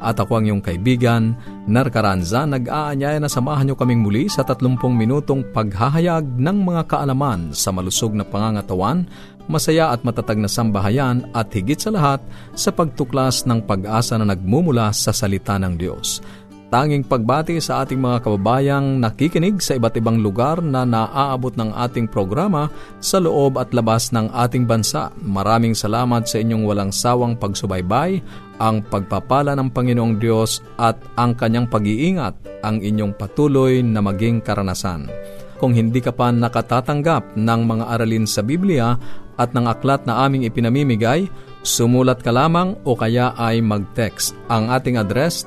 at 0.00 0.20
ako 0.20 0.38
ang 0.40 0.44
iyong 0.48 0.62
kaibigan, 0.64 1.36
Narcaranza, 1.66 2.44
nag-aanyaya 2.46 3.18
na 3.18 3.30
samahan 3.30 3.66
niyo 3.66 3.76
kaming 3.76 4.04
muli 4.04 4.30
sa 4.30 4.46
30 4.46 4.78
minutong 4.92 5.42
paghahayag 5.50 6.24
ng 6.36 6.58
mga 6.62 6.82
kaalaman 6.86 7.50
sa 7.56 7.74
malusog 7.74 8.14
na 8.14 8.22
pangangatawan, 8.22 9.08
masaya 9.46 9.94
at 9.94 10.02
matatag 10.02 10.38
na 10.38 10.50
sambahayan 10.50 11.26
at 11.32 11.50
higit 11.54 11.78
sa 11.78 11.94
lahat 11.94 12.20
sa 12.54 12.74
pagtuklas 12.74 13.46
ng 13.46 13.62
pag-asa 13.62 14.18
na 14.18 14.26
nagmumula 14.26 14.90
sa 14.90 15.14
salita 15.14 15.58
ng 15.58 15.74
Diyos. 15.78 16.20
Tanging 16.66 17.06
pagbati 17.06 17.62
sa 17.62 17.86
ating 17.86 18.02
mga 18.02 18.26
kababayang 18.26 18.98
nakikinig 18.98 19.62
sa 19.62 19.78
iba't 19.78 19.94
ibang 20.02 20.18
lugar 20.18 20.58
na 20.58 20.82
naaabot 20.82 21.54
ng 21.54 21.70
ating 21.70 22.10
programa 22.10 22.66
sa 22.98 23.22
loob 23.22 23.54
at 23.62 23.70
labas 23.70 24.10
ng 24.10 24.34
ating 24.34 24.66
bansa. 24.66 25.14
Maraming 25.22 25.78
salamat 25.78 26.26
sa 26.26 26.42
inyong 26.42 26.66
walang 26.66 26.90
sawang 26.90 27.38
pagsubaybay, 27.38 28.18
ang 28.58 28.82
pagpapala 28.82 29.54
ng 29.54 29.70
Panginoong 29.70 30.18
Diyos 30.18 30.58
at 30.74 30.98
ang 31.14 31.38
kanyang 31.38 31.70
pag-iingat 31.70 32.34
ang 32.66 32.82
inyong 32.82 33.14
patuloy 33.14 33.78
na 33.86 34.02
maging 34.02 34.42
karanasan. 34.42 35.06
Kung 35.62 35.70
hindi 35.70 36.02
ka 36.02 36.10
pa 36.10 36.34
nakatatanggap 36.34 37.38
ng 37.38 37.60
mga 37.62 37.84
aralin 37.94 38.26
sa 38.26 38.42
Biblia 38.42 38.98
at 39.38 39.54
ng 39.54 39.70
aklat 39.70 40.02
na 40.02 40.26
aming 40.26 40.42
ipinamimigay, 40.50 41.30
sumulat 41.62 42.26
ka 42.26 42.34
lamang 42.34 42.74
o 42.82 42.98
kaya 42.98 43.32
ay 43.38 43.62
mag-text. 43.62 44.34
Ang 44.50 44.68
ating 44.68 44.98
address, 44.98 45.46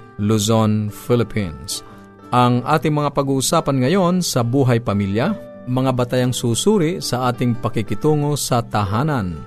Luzon, 0.21 0.93
Philippines. 0.93 1.81
Ang 2.31 2.61
ating 2.63 2.93
mga 2.93 3.11
pag-uusapan 3.11 3.81
ngayon 3.83 4.15
sa 4.21 4.45
buhay 4.45 4.79
pamilya, 4.79 5.33
mga 5.67 5.91
batayang 5.91 6.31
susuri 6.31 7.01
sa 7.01 7.27
ating 7.33 7.57
pakikitungo 7.59 8.37
sa 8.37 8.61
tahanan. 8.61 9.41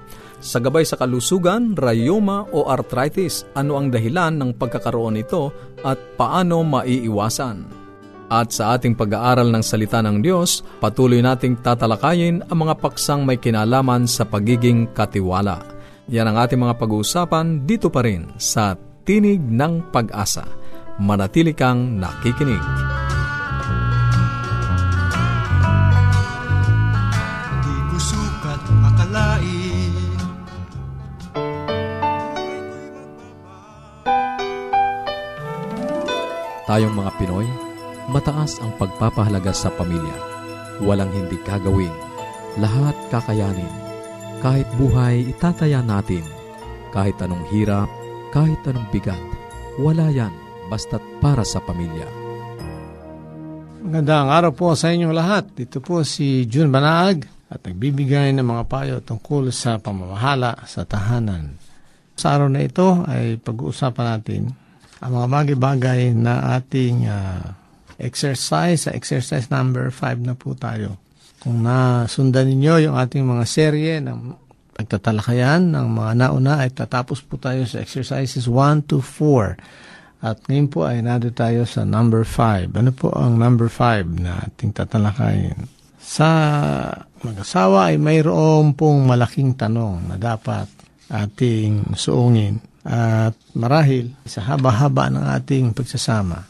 Sa 0.45 0.61
gabay 0.61 0.85
sa 0.85 1.01
kalusugan, 1.01 1.73
rayoma 1.73 2.45
o 2.53 2.69
arthritis, 2.69 3.49
ano 3.57 3.81
ang 3.81 3.89
dahilan 3.89 4.37
ng 4.37 4.51
pagkakaroon 4.61 5.17
nito 5.17 5.49
at 5.81 5.97
paano 6.21 6.61
maiiwasan? 6.61 7.87
At 8.29 8.53
sa 8.53 8.77
ating 8.77 8.99
pag-aaral 8.99 9.49
ng 9.49 9.65
salita 9.65 10.05
ng 10.05 10.21
Diyos, 10.21 10.61
patuloy 10.83 11.25
nating 11.25 11.65
tatalakayin 11.65 12.45
ang 12.45 12.69
mga 12.69 12.77
paksang 12.83 13.25
may 13.25 13.41
kinalaman 13.41 14.05
sa 14.05 14.29
pagiging 14.29 14.93
katiwala. 14.93 15.65
Yan 16.13 16.29
ang 16.29 16.37
ating 16.45 16.61
mga 16.61 16.77
pag-uusapan 16.77 17.65
dito 17.65 17.89
pa 17.89 18.05
rin 18.05 18.29
sa 18.37 18.77
Tinig 19.05 19.41
ng 19.41 19.93
Pag-asa 19.93 20.64
manatili 20.99 21.51
kang 21.55 21.99
nakikinig. 21.99 22.63
Di 27.63 27.77
ko 27.91 27.97
sukat 27.99 28.63
akalain 28.63 29.95
Tayong 36.65 36.97
mga 36.97 37.13
Pinoy, 37.21 37.45
mataas 38.09 38.57
ang 38.65 38.73
pagpapahalaga 38.81 39.53
sa 39.53 39.69
pamilya. 39.69 40.17
Walang 40.81 41.13
hindi 41.13 41.37
kagawin. 41.45 41.93
Lahat 42.57 42.97
kakayanin. 43.13 43.69
Kahit 44.41 44.65
buhay, 44.81 45.29
itataya 45.29 45.85
natin. 45.85 46.25
Kahit 46.89 47.21
anong 47.21 47.45
hirap, 47.53 47.91
kahit 48.33 48.59
anong 48.65 48.89
bigat, 48.89 49.21
wala 49.77 50.09
yan 50.09 50.44
basta't 50.75 51.23
para 51.23 51.47
sa 51.47 51.63
pamilya. 51.63 52.11
Magandang 53.87 54.27
araw 54.27 54.51
po 54.51 54.75
sa 54.75 54.91
inyong 54.91 55.15
lahat. 55.15 55.55
Ito 55.55 55.79
po 55.79 56.03
si 56.03 56.51
June 56.51 56.75
Banaag 56.75 57.31
at 57.47 57.63
nagbibigay 57.63 58.35
ng 58.35 58.43
mga 58.43 58.65
payo 58.67 58.97
tungkol 58.99 59.55
sa 59.55 59.79
pamamahala 59.79 60.67
sa 60.67 60.83
tahanan. 60.83 61.55
Sa 62.19 62.35
araw 62.35 62.51
na 62.51 62.67
ito 62.67 63.07
ay 63.07 63.39
pag-uusapan 63.39 64.07
natin 64.19 64.43
ang 64.99 65.11
mga 65.15 65.27
bagay-bagay 65.31 66.11
na 66.11 66.59
ating 66.59 67.07
uh, 67.07 67.55
exercise. 68.03 68.89
Sa 68.89 68.91
exercise 68.91 69.47
number 69.55 69.95
5 69.95 70.27
na 70.27 70.35
po 70.35 70.59
tayo. 70.59 70.99
Kung 71.39 71.63
nasundan 71.63 72.51
ninyo 72.51 72.91
yung 72.91 72.97
ating 72.99 73.23
mga 73.23 73.45
serye 73.47 74.03
ng 74.03 74.43
pagtatalakayan 74.75 75.71
ng 75.71 75.87
mga 75.87 76.13
nauna 76.19 76.67
ay 76.67 76.75
tatapos 76.75 77.23
po 77.23 77.39
tayo 77.39 77.63
sa 77.63 77.79
exercises 77.79 78.51
1 78.51 78.91
to 78.91 78.99
4 78.99 79.94
at 80.25 80.41
ngayon 80.49 80.73
po 80.73 80.89
ay 80.89 81.05
nado 81.05 81.29
tayo 81.37 81.69
sa 81.69 81.85
number 81.85 82.25
5. 82.25 82.73
Ano 82.73 82.97
po 82.97 83.13
ang 83.13 83.37
number 83.37 83.69
5 83.69 84.25
na 84.25 84.41
ating 84.41 84.73
tatalakayin? 84.73 85.69
Sa 86.01 86.29
mag-asawa 87.21 87.93
ay 87.93 88.01
mayroong 88.01 88.73
pong 88.73 89.05
malaking 89.05 89.53
tanong 89.53 90.09
na 90.09 90.17
dapat 90.17 90.65
ating 91.13 91.93
suungin. 91.93 92.57
At 92.89 93.37
marahil 93.53 94.17
sa 94.25 94.49
haba-haba 94.49 95.13
ng 95.13 95.29
ating 95.29 95.77
pagsasama 95.77 96.41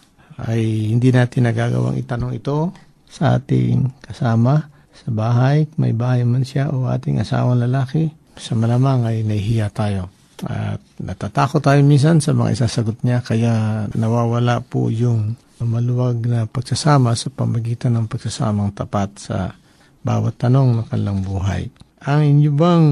ay 0.47 0.94
hindi 0.94 1.11
natin 1.11 1.50
nagagawang 1.50 1.99
itanong 1.99 2.31
ito 2.38 2.71
sa 3.11 3.43
ating 3.43 4.06
kasama 4.06 4.71
sa 4.94 5.09
bahay, 5.11 5.67
may 5.82 5.91
bahay 5.91 6.23
man 6.23 6.47
siya 6.47 6.71
o 6.71 6.87
ating 6.87 7.19
asawang 7.19 7.59
lalaki. 7.59 8.15
Sa 8.38 8.55
malamang 8.55 9.03
ay 9.03 9.26
nahihiya 9.26 9.67
tayo 9.75 10.15
at 10.43 10.83
natatakot 10.99 11.63
tayo 11.63 11.79
minsan 11.87 12.19
sa 12.19 12.35
mga 12.35 12.59
isasagot 12.59 12.99
niya 13.07 13.23
kaya 13.23 13.87
nawawala 13.95 14.59
po 14.67 14.91
yung 14.91 15.39
maluwag 15.63 16.27
na 16.27 16.51
pagsasama 16.51 17.15
sa 17.15 17.31
pamagitan 17.31 17.95
ng 17.95 18.11
pagsasamang 18.11 18.75
tapat 18.75 19.11
sa 19.17 19.55
bawat 20.03 20.37
tanong 20.37 20.83
ng 20.83 20.87
kanilang 20.91 21.23
buhay. 21.23 21.71
Ang 22.05 22.21
inyo 22.37 22.51
bang 22.53 22.87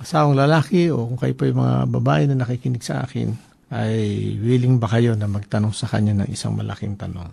asawang 0.00 0.38
lalaki 0.38 0.88
o 0.88 1.10
kung 1.10 1.18
kayo 1.20 1.34
po 1.34 1.44
yung 1.44 1.60
mga 1.60 1.76
babae 1.90 2.22
na 2.30 2.46
nakikinig 2.46 2.86
sa 2.86 3.04
akin 3.04 3.34
ay 3.68 3.98
willing 4.40 4.80
ba 4.80 4.88
kayo 4.88 5.12
na 5.12 5.28
magtanong 5.28 5.76
sa 5.76 5.90
kanya 5.90 6.24
ng 6.24 6.28
isang 6.32 6.56
malaking 6.56 6.96
tanong? 6.96 7.28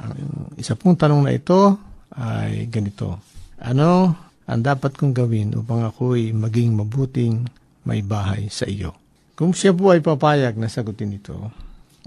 Ang 0.00 0.12
isa 0.56 0.78
pong 0.78 0.96
tanong 0.96 1.28
na 1.28 1.34
ito 1.36 1.76
ay 2.16 2.70
ganito. 2.72 3.20
Ano 3.60 4.16
ang 4.44 4.60
dapat 4.60 4.96
kong 4.96 5.12
gawin 5.12 5.56
upang 5.56 5.84
ako'y 5.84 6.32
maging 6.32 6.76
mabuting 6.76 7.44
may 7.84 8.04
bahay 8.04 8.48
sa 8.52 8.68
iyo. 8.68 8.96
Kung 9.34 9.56
siya 9.56 9.74
po 9.74 9.92
ay 9.92 10.00
papayag 10.04 10.56
na 10.60 10.68
sagutin 10.70 11.16
ito, 11.16 11.50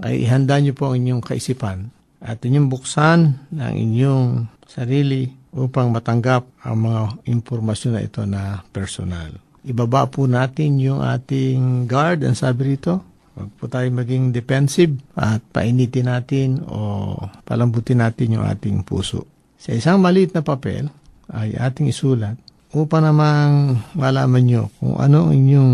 ay 0.02 0.24
ihanda 0.24 0.58
niyo 0.62 0.78
po 0.78 0.90
ang 0.90 0.96
inyong 0.98 1.22
kaisipan 1.22 1.90
at 2.22 2.42
inyong 2.42 2.68
buksan 2.70 3.18
ang 3.54 3.74
inyong 3.74 4.46
sarili 4.66 5.30
upang 5.54 5.90
matanggap 5.90 6.46
ang 6.62 6.76
mga 6.86 7.02
impormasyon 7.26 7.92
na 7.96 8.02
ito 8.04 8.22
na 8.28 8.62
personal. 8.70 9.32
Ibaba 9.66 10.06
po 10.06 10.24
natin 10.30 10.78
yung 10.78 11.02
ating 11.02 11.90
guard, 11.90 12.22
ang 12.22 12.38
sabi 12.38 12.76
rito, 12.76 13.04
Huwag 13.38 13.54
po 13.54 13.70
tayo 13.70 13.86
maging 13.94 14.34
defensive 14.34 14.98
at 15.14 15.38
painitin 15.54 16.10
natin 16.10 16.58
o 16.66 17.14
palambutin 17.46 18.02
natin 18.02 18.34
yung 18.34 18.42
ating 18.42 18.82
puso. 18.82 19.30
Sa 19.54 19.70
isang 19.70 20.02
maliit 20.02 20.34
na 20.34 20.42
papel 20.42 20.90
ay 21.30 21.54
ating 21.54 21.86
isulat 21.86 22.34
upang 22.72 23.04
namang 23.04 23.80
malaman 23.96 24.42
nyo 24.44 24.62
kung 24.76 25.00
ano 25.00 25.32
ang 25.32 25.36
inyong 25.36 25.72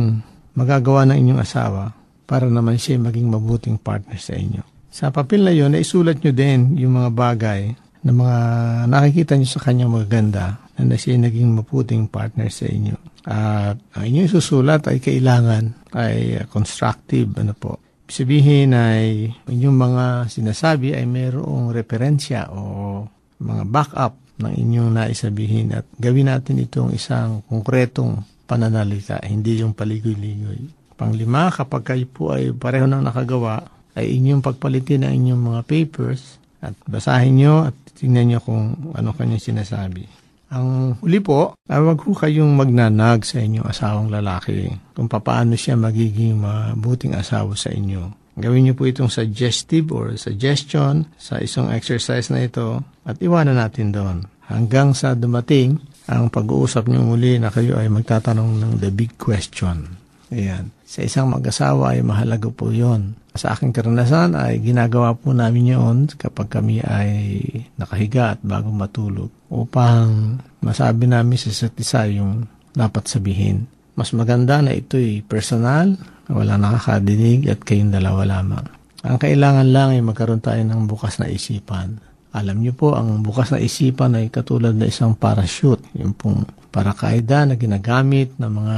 magagawa 0.54 1.08
ng 1.10 1.16
inyong 1.18 1.40
asawa 1.42 1.90
para 2.24 2.46
naman 2.46 2.78
siya 2.78 3.02
maging 3.02 3.28
mabuting 3.28 3.76
partner 3.76 4.16
sa 4.16 4.38
inyo. 4.38 4.62
Sa 4.94 5.10
papel 5.10 5.42
na 5.42 5.50
yon, 5.50 5.74
isulat 5.74 6.22
nyo 6.22 6.30
din 6.30 6.78
yung 6.78 6.94
mga 6.94 7.10
bagay 7.10 7.62
na 8.06 8.12
mga 8.14 8.38
nakikita 8.86 9.34
nyo 9.34 9.48
sa 9.48 9.62
kanyang 9.64 9.90
magaganda 9.90 10.62
na 10.78 10.94
siya 10.94 11.18
naging 11.18 11.50
maputing 11.50 12.06
partner 12.06 12.46
sa 12.46 12.70
inyo. 12.70 12.96
At 13.26 13.80
ang 13.96 14.04
inyong 14.04 14.30
susulat 14.30 14.86
ay 14.86 15.02
kailangan 15.02 15.90
ay 15.96 16.46
constructive. 16.46 17.30
Ano 17.40 17.56
po? 17.58 17.82
Sabihin 18.06 18.76
ay 18.76 19.32
inyong 19.48 19.78
mga 19.78 20.04
sinasabi 20.28 20.94
ay 20.94 21.08
mayroong 21.08 21.74
referensya 21.74 22.52
o 22.52 23.02
mga 23.40 23.64
backup 23.66 24.14
ng 24.38 24.54
inyong 24.54 24.90
naisabihin 24.90 25.74
at 25.74 25.86
gawin 25.98 26.30
natin 26.30 26.62
itong 26.62 26.90
isang 26.90 27.42
konkretong 27.46 28.26
pananalita, 28.44 29.22
hindi 29.24 29.62
yung 29.62 29.72
paligoy-ligoy. 29.72 30.68
Panglima, 30.94 31.50
kapag 31.50 31.82
kayo 31.82 32.06
po 32.06 32.34
ay 32.34 32.54
pareho 32.54 32.86
nang 32.86 33.02
nakagawa, 33.02 33.66
ay 33.94 34.18
inyong 34.18 34.42
pagpalitin 34.42 35.06
ang 35.06 35.14
inyong 35.14 35.42
mga 35.54 35.60
papers 35.66 36.38
at 36.62 36.74
basahin 36.86 37.34
nyo 37.38 37.54
at 37.70 37.76
tingnan 37.94 38.34
nyo 38.34 38.38
kung 38.42 38.94
ano 38.94 39.10
kanyang 39.14 39.42
sinasabi. 39.42 40.06
Ang 40.54 40.98
huli 41.02 41.18
po, 41.18 41.58
ay 41.66 41.82
wag 41.82 41.98
ho 41.98 42.14
kayong 42.14 42.54
magnanag 42.54 43.26
sa 43.26 43.42
inyong 43.42 43.66
asawang 43.66 44.08
lalaki 44.10 44.70
kung 44.94 45.10
paano 45.10 45.58
siya 45.58 45.74
magiging 45.74 46.38
mabuting 46.38 47.18
asawa 47.18 47.58
sa 47.58 47.74
inyo. 47.74 48.23
Gawin 48.34 48.66
niyo 48.66 48.74
po 48.74 48.90
itong 48.90 49.10
suggestive 49.10 49.94
or 49.94 50.18
suggestion 50.18 51.06
sa 51.14 51.38
isang 51.38 51.70
exercise 51.70 52.34
na 52.34 52.42
ito 52.42 52.82
at 53.06 53.22
iwanan 53.22 53.58
natin 53.58 53.94
doon. 53.94 54.26
Hanggang 54.50 54.92
sa 54.92 55.14
dumating 55.14 55.78
ang 56.10 56.28
pag-uusap 56.28 56.90
niyo 56.90 57.00
muli 57.06 57.40
na 57.40 57.48
kayo 57.48 57.80
ay 57.80 57.88
magtatanong 57.88 58.60
ng 58.60 58.72
the 58.82 58.92
big 58.92 59.16
question. 59.16 59.96
Ayan. 60.34 60.74
Sa 60.84 61.00
isang 61.00 61.30
mag-asawa 61.30 61.96
ay 61.96 62.04
mahalaga 62.04 62.50
po 62.50 62.70
yon. 62.74 63.16
Sa 63.34 63.56
aking 63.56 63.74
karanasan 63.74 64.38
ay 64.38 64.62
ginagawa 64.62 65.16
po 65.16 65.34
namin 65.34 65.74
yon 65.74 65.96
kapag 66.06 66.50
kami 66.50 66.78
ay 66.84 67.40
nakahiga 67.78 68.38
at 68.38 68.40
bago 68.42 68.70
matulog 68.70 69.30
upang 69.50 70.38
masabi 70.62 71.10
namin 71.10 71.34
sa 71.34 71.50
isa't 71.50 71.74
isa 71.78 72.06
yung 72.10 72.46
dapat 72.74 73.10
sabihin. 73.10 73.66
Mas 73.94 74.10
maganda 74.10 74.58
na 74.58 74.74
ito'y 74.74 75.22
personal, 75.26 75.94
wala 76.28 76.56
nakakadinig 76.56 77.50
at 77.52 77.60
kayong 77.60 77.92
dalawa 77.92 78.24
lamang. 78.24 78.64
Ang 79.04 79.20
kailangan 79.20 79.68
lang 79.68 79.88
ay 79.92 80.00
magkaroon 80.00 80.40
tayo 80.40 80.64
ng 80.64 80.88
bukas 80.88 81.20
na 81.20 81.28
isipan. 81.28 82.00
Alam 82.34 82.64
niyo 82.64 82.72
po, 82.74 82.96
ang 82.96 83.20
bukas 83.20 83.52
na 83.54 83.60
isipan 83.60 84.16
ay 84.16 84.32
katulad 84.32 84.74
na 84.74 84.88
isang 84.88 85.14
parachute. 85.14 85.84
Yung 85.94 86.16
pong 86.16 86.48
parakaida 86.72 87.46
na 87.46 87.54
ginagamit 87.54 88.34
ng 88.40 88.50
mga 88.50 88.76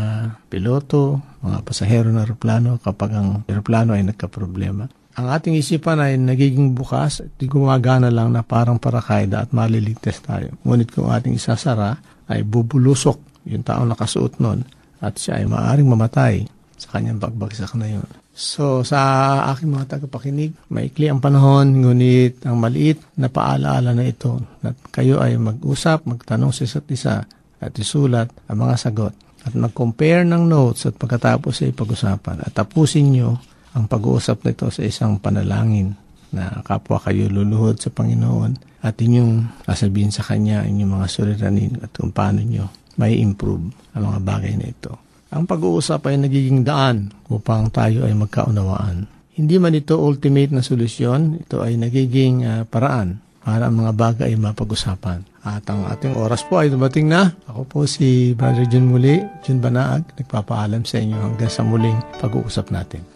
piloto, 0.52 1.22
mga 1.40 1.64
pasahero 1.64 2.12
ng 2.12 2.20
aeroplano 2.20 2.76
kapag 2.82 3.16
ang 3.16 3.28
aeroplano 3.49 3.96
ay 3.96 4.04
nagka-problema. 4.04 4.90
Ang 5.16 5.26
ating 5.32 5.56
isipan 5.56 5.96
ay 5.96 6.20
nagiging 6.20 6.76
bukas 6.76 7.25
at 7.25 7.32
gumagana 7.40 8.12
lang 8.12 8.37
na 8.37 8.44
parang 8.44 8.76
parakaida 8.76 9.49
at 9.49 9.56
maliligtas 9.56 10.20
tayo. 10.20 10.52
Ngunit 10.60 10.92
kung 10.92 11.08
ating 11.08 11.32
isasara 11.32 11.96
ay 12.28 12.44
bubulusok 12.44 13.49
yung 13.49 13.64
taong 13.64 13.88
nakasuot 13.88 14.42
nun 14.42 14.66
at 15.00 15.16
siya 15.16 15.40
ay 15.40 15.49
maaaring 15.49 15.88
mamatay 15.88 16.44
sa 16.76 16.96
kanyang 16.96 17.20
pagbagsak 17.20 17.73
na 17.76 17.88
yun. 17.88 18.08
So, 18.37 18.84
sa 18.84 19.00
aking 19.52 19.73
mga 19.73 19.96
tagapakinig, 19.96 20.52
maikli 20.69 21.08
ang 21.08 21.25
panahon, 21.25 21.81
ngunit 21.81 22.44
ang 22.44 22.61
maliit 22.61 23.00
na 23.17 23.32
paalaala 23.32 23.96
na 23.96 24.05
ito, 24.05 24.37
na 24.61 24.76
kayo 24.93 25.25
ay 25.25 25.40
mag-usap, 25.40 26.05
magtanong 26.05 26.52
sa 26.52 26.69
isa't 26.69 26.88
isa, 26.93 27.25
at 27.56 27.73
isulat 27.81 28.28
ang 28.52 28.69
mga 28.69 28.76
sagot 28.76 29.17
at 29.46 29.55
mag-compare 29.55 30.26
ng 30.26 30.43
notes 30.44 30.90
at 30.90 30.99
pagkatapos 30.99 31.62
ay 31.62 31.73
pag-usapan 31.73 32.43
at 32.43 32.52
tapusin 32.52 33.14
nyo 33.14 33.38
ang 33.78 33.87
pag-uusap 33.87 34.43
nito 34.43 34.69
sa 34.75 34.82
isang 34.82 35.23
panalangin 35.23 35.94
na 36.34 36.61
kapwa 36.67 36.99
kayo 36.99 37.31
luluhod 37.31 37.78
sa 37.78 37.94
Panginoon 37.94 38.82
at 38.82 38.99
inyong 38.99 39.62
sasabihin 39.62 40.11
sa 40.11 40.26
Kanya 40.26 40.67
inyong 40.67 40.99
mga 40.99 41.06
suliranin 41.06 41.78
at 41.78 41.94
kung 41.94 42.11
paano 42.11 42.43
nyo 42.43 42.67
may 42.99 43.23
improve 43.23 43.70
ang 43.94 44.02
mga 44.11 44.20
bagay 44.26 44.52
na 44.58 44.67
ito. 44.67 45.06
Ang 45.34 45.44
pag-uusap 45.50 46.06
ay 46.06 46.23
nagiging 46.23 46.62
daan 46.62 47.11
upang 47.26 47.67
tayo 47.75 48.06
ay 48.06 48.14
magkaunawaan. 48.14 49.11
Hindi 49.34 49.56
man 49.58 49.75
ito 49.75 49.99
ultimate 49.99 50.55
na 50.55 50.62
solusyon, 50.62 51.43
ito 51.43 51.61
ay 51.61 51.75
nagiging 51.76 52.46
uh, 52.46 52.62
paraan 52.64 53.20
para 53.43 53.67
ang 53.67 53.78
mga 53.78 53.93
bagay 53.94 54.26
ay 54.32 54.38
mapag-usapan. 54.38 55.23
At 55.46 55.67
ang 55.70 55.87
ating 55.87 56.19
oras 56.19 56.43
po 56.43 56.58
ay 56.58 56.70
dumating 56.70 57.06
na. 57.06 57.34
Ako 57.46 57.62
po 57.67 57.78
si 57.87 58.34
Brother 58.34 58.67
John 58.67 58.90
Muli, 58.90 59.23
John 59.46 59.62
Banaag, 59.62 60.19
nagpapaalam 60.19 60.82
sa 60.82 60.99
inyo 60.99 61.14
hanggang 61.14 61.50
sa 61.50 61.62
muling 61.62 61.99
pag-uusap 62.19 62.75
natin. 62.75 63.15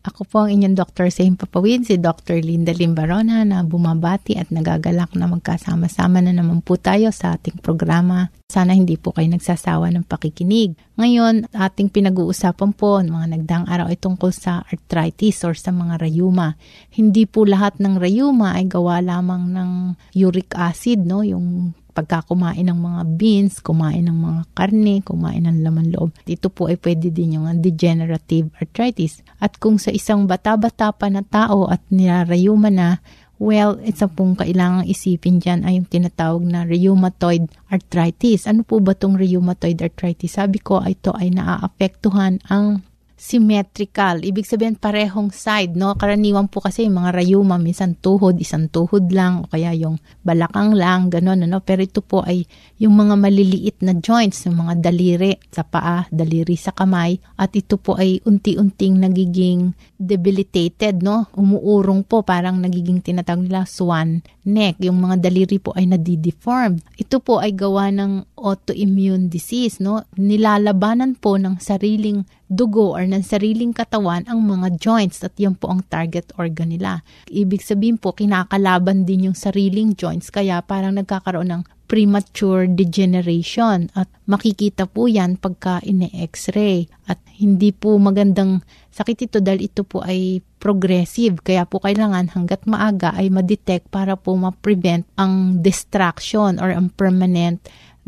Ako 0.00 0.24
po 0.24 0.48
ang 0.48 0.48
inyong 0.48 0.80
Dr. 0.80 1.12
sa 1.12 1.20
Himpapawid, 1.28 1.84
si 1.84 2.00
Dr. 2.00 2.40
Linda 2.40 2.72
Limbarona 2.72 3.44
na 3.44 3.60
bumabati 3.60 4.32
at 4.40 4.48
nagagalak 4.48 5.12
na 5.12 5.28
magkasama-sama 5.28 6.24
na 6.24 6.32
naman 6.32 6.64
po 6.64 6.80
tayo 6.80 7.12
sa 7.12 7.36
ating 7.36 7.60
programa. 7.60 8.32
Sana 8.48 8.72
hindi 8.72 8.96
po 8.96 9.12
kayo 9.12 9.28
nagsasawa 9.28 9.92
ng 9.92 10.08
pakikinig. 10.08 10.72
Ngayon, 10.96 11.52
ating 11.52 11.92
pinag-uusapan 11.92 12.72
po 12.72 13.04
ng 13.04 13.12
mga 13.12 13.28
nagdaang 13.36 13.66
araw 13.68 13.86
ay 13.92 14.00
tungkol 14.00 14.32
sa 14.32 14.64
arthritis 14.72 15.44
or 15.44 15.52
sa 15.52 15.68
mga 15.68 16.00
rayuma. 16.00 16.56
Hindi 16.88 17.28
po 17.28 17.44
lahat 17.44 17.76
ng 17.76 18.00
rayuma 18.00 18.56
ay 18.56 18.72
gawa 18.72 19.04
lamang 19.04 19.52
ng 19.52 19.70
uric 20.16 20.56
acid, 20.56 21.04
no? 21.04 21.20
yung 21.20 21.76
pagka 22.00 22.24
kumain 22.24 22.64
ng 22.64 22.80
mga 22.80 23.02
beans, 23.20 23.60
kumain 23.60 24.08
ng 24.08 24.16
mga 24.16 24.42
karne, 24.56 25.04
kumain 25.04 25.44
ng 25.44 25.60
laman 25.60 25.92
loob. 25.92 26.16
Ito 26.24 26.48
po 26.48 26.72
ay 26.72 26.80
pwede 26.80 27.12
din 27.12 27.36
yung 27.36 27.60
degenerative 27.60 28.48
arthritis. 28.56 29.20
At 29.36 29.60
kung 29.60 29.76
sa 29.76 29.92
isang 29.92 30.24
bata-bata 30.24 30.96
pa 30.96 31.12
na 31.12 31.20
tao 31.20 31.68
at 31.68 31.84
nirarayuma 31.92 32.72
na, 32.72 33.04
Well, 33.40 33.80
isa 33.80 34.04
pong 34.04 34.36
kailangang 34.36 34.84
isipin 34.84 35.40
dyan 35.40 35.64
ay 35.64 35.80
yung 35.80 35.88
tinatawag 35.88 36.44
na 36.44 36.68
rheumatoid 36.68 37.48
arthritis. 37.72 38.44
Ano 38.44 38.68
po 38.68 38.84
ba 38.84 38.92
itong 38.92 39.16
rheumatoid 39.16 39.80
arthritis? 39.80 40.36
Sabi 40.36 40.60
ko, 40.60 40.84
ito 40.84 41.16
ay 41.16 41.32
naaapektuhan 41.32 42.44
ang 42.52 42.84
symmetrical. 43.20 44.24
Ibig 44.24 44.48
sabihin 44.48 44.80
parehong 44.80 45.28
side, 45.28 45.76
no? 45.76 45.92
Karaniwan 45.92 46.48
po 46.48 46.64
kasi 46.64 46.88
yung 46.88 47.04
mga 47.04 47.20
rayuma, 47.20 47.60
minsan 47.60 47.92
tuhod, 48.00 48.40
isang 48.40 48.72
tuhod 48.72 49.12
lang, 49.12 49.44
o 49.44 49.48
kaya 49.52 49.76
yung 49.76 50.00
balakang 50.24 50.72
lang, 50.72 51.12
gano'n, 51.12 51.44
ano? 51.44 51.60
Pero 51.60 51.84
ito 51.84 52.00
po 52.00 52.24
ay 52.24 52.48
yung 52.80 52.96
mga 52.96 53.20
maliliit 53.20 53.84
na 53.84 53.92
joints, 54.00 54.48
yung 54.48 54.64
mga 54.64 54.80
daliri 54.80 55.36
sa 55.52 55.68
paa, 55.68 56.08
daliri 56.08 56.56
sa 56.56 56.72
kamay, 56.72 57.20
at 57.36 57.52
ito 57.52 57.76
po 57.76 58.00
ay 58.00 58.24
unti-unting 58.24 58.96
nagiging 58.96 59.76
debilitated, 60.00 61.04
no? 61.04 61.28
Umuurong 61.36 62.08
po, 62.08 62.24
parang 62.24 62.56
nagiging 62.56 63.04
tinatawag 63.04 63.44
nila 63.44 63.68
swan 63.68 64.24
neck. 64.48 64.80
Yung 64.80 64.96
mga 64.96 65.20
daliri 65.20 65.60
po 65.60 65.76
ay 65.76 65.84
nadideformed. 65.84 66.80
Ito 66.96 67.20
po 67.20 67.44
ay 67.44 67.52
gawa 67.52 67.92
ng 67.92 68.40
autoimmune 68.40 69.28
disease, 69.28 69.76
no? 69.84 70.08
Nilalabanan 70.16 71.20
po 71.20 71.36
ng 71.36 71.60
sariling 71.60 72.24
dugo 72.50 72.98
or 72.98 73.06
ng 73.06 73.22
sariling 73.22 73.70
katawan 73.70 74.26
ang 74.26 74.42
mga 74.42 74.82
joints 74.82 75.22
at 75.22 75.32
yan 75.38 75.54
po 75.54 75.70
ang 75.70 75.86
target 75.86 76.34
organ 76.34 76.74
nila. 76.74 77.06
Ibig 77.30 77.62
sabihin 77.62 77.96
po, 77.96 78.10
kinakalaban 78.10 79.06
din 79.06 79.30
yung 79.30 79.38
sariling 79.38 79.94
joints 79.94 80.34
kaya 80.34 80.58
parang 80.66 80.98
nagkakaroon 80.98 81.54
ng 81.54 81.62
premature 81.90 82.70
degeneration 82.70 83.90
at 83.98 84.06
makikita 84.30 84.86
po 84.86 85.10
yan 85.10 85.34
pagka 85.34 85.82
ine-x-ray 85.82 86.86
at 87.10 87.18
hindi 87.34 87.74
po 87.74 87.98
magandang 87.98 88.62
sakit 88.94 89.26
ito 89.26 89.38
dahil 89.42 89.66
ito 89.66 89.82
po 89.82 89.98
ay 90.06 90.38
progressive 90.62 91.42
kaya 91.42 91.66
po 91.66 91.82
kailangan 91.82 92.30
hanggat 92.30 92.62
maaga 92.70 93.10
ay 93.18 93.26
ma-detect 93.34 93.90
para 93.90 94.14
po 94.14 94.38
ma-prevent 94.38 95.02
ang 95.18 95.58
distraction 95.58 96.62
or 96.62 96.70
ang 96.70 96.94
permanent 96.94 97.58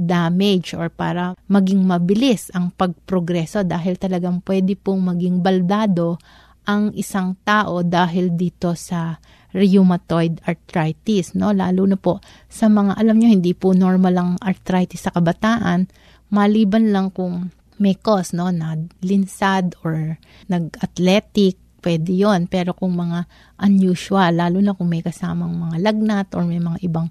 damage 0.04 0.74
or 0.74 0.90
para 0.90 1.38
maging 1.46 1.86
mabilis 1.86 2.50
ang 2.52 2.74
pagprogreso 2.74 3.62
dahil 3.62 3.96
talagang 3.96 4.42
pwede 4.42 4.74
pong 4.74 5.06
maging 5.06 5.40
baldado 5.40 6.18
ang 6.66 6.94
isang 6.94 7.34
tao 7.42 7.82
dahil 7.82 8.34
dito 8.34 8.74
sa 8.78 9.18
rheumatoid 9.52 10.40
arthritis, 10.48 11.36
no? 11.36 11.52
Lalo 11.52 11.84
na 11.84 11.98
po 12.00 12.18
sa 12.48 12.72
mga, 12.72 12.96
alam 12.96 13.20
nyo, 13.20 13.28
hindi 13.28 13.52
po 13.52 13.76
normal 13.76 14.14
ang 14.16 14.30
arthritis 14.40 15.04
sa 15.04 15.12
kabataan, 15.12 15.86
maliban 16.32 16.90
lang 16.90 17.12
kung 17.12 17.52
may 17.76 17.98
cause, 17.98 18.32
no? 18.32 18.48
Na 18.48 18.78
linsad 19.04 19.76
or 19.84 20.16
nag-athletic, 20.48 21.60
pwede 21.82 22.14
yon 22.14 22.48
Pero 22.48 22.72
kung 22.72 22.96
mga 22.96 23.28
unusual, 23.60 24.38
lalo 24.38 24.62
na 24.62 24.72
kung 24.72 24.88
may 24.88 25.04
kasamang 25.04 25.52
mga 25.52 25.76
lagnat 25.82 26.28
or 26.32 26.46
may 26.46 26.62
mga 26.62 26.78
ibang 26.86 27.10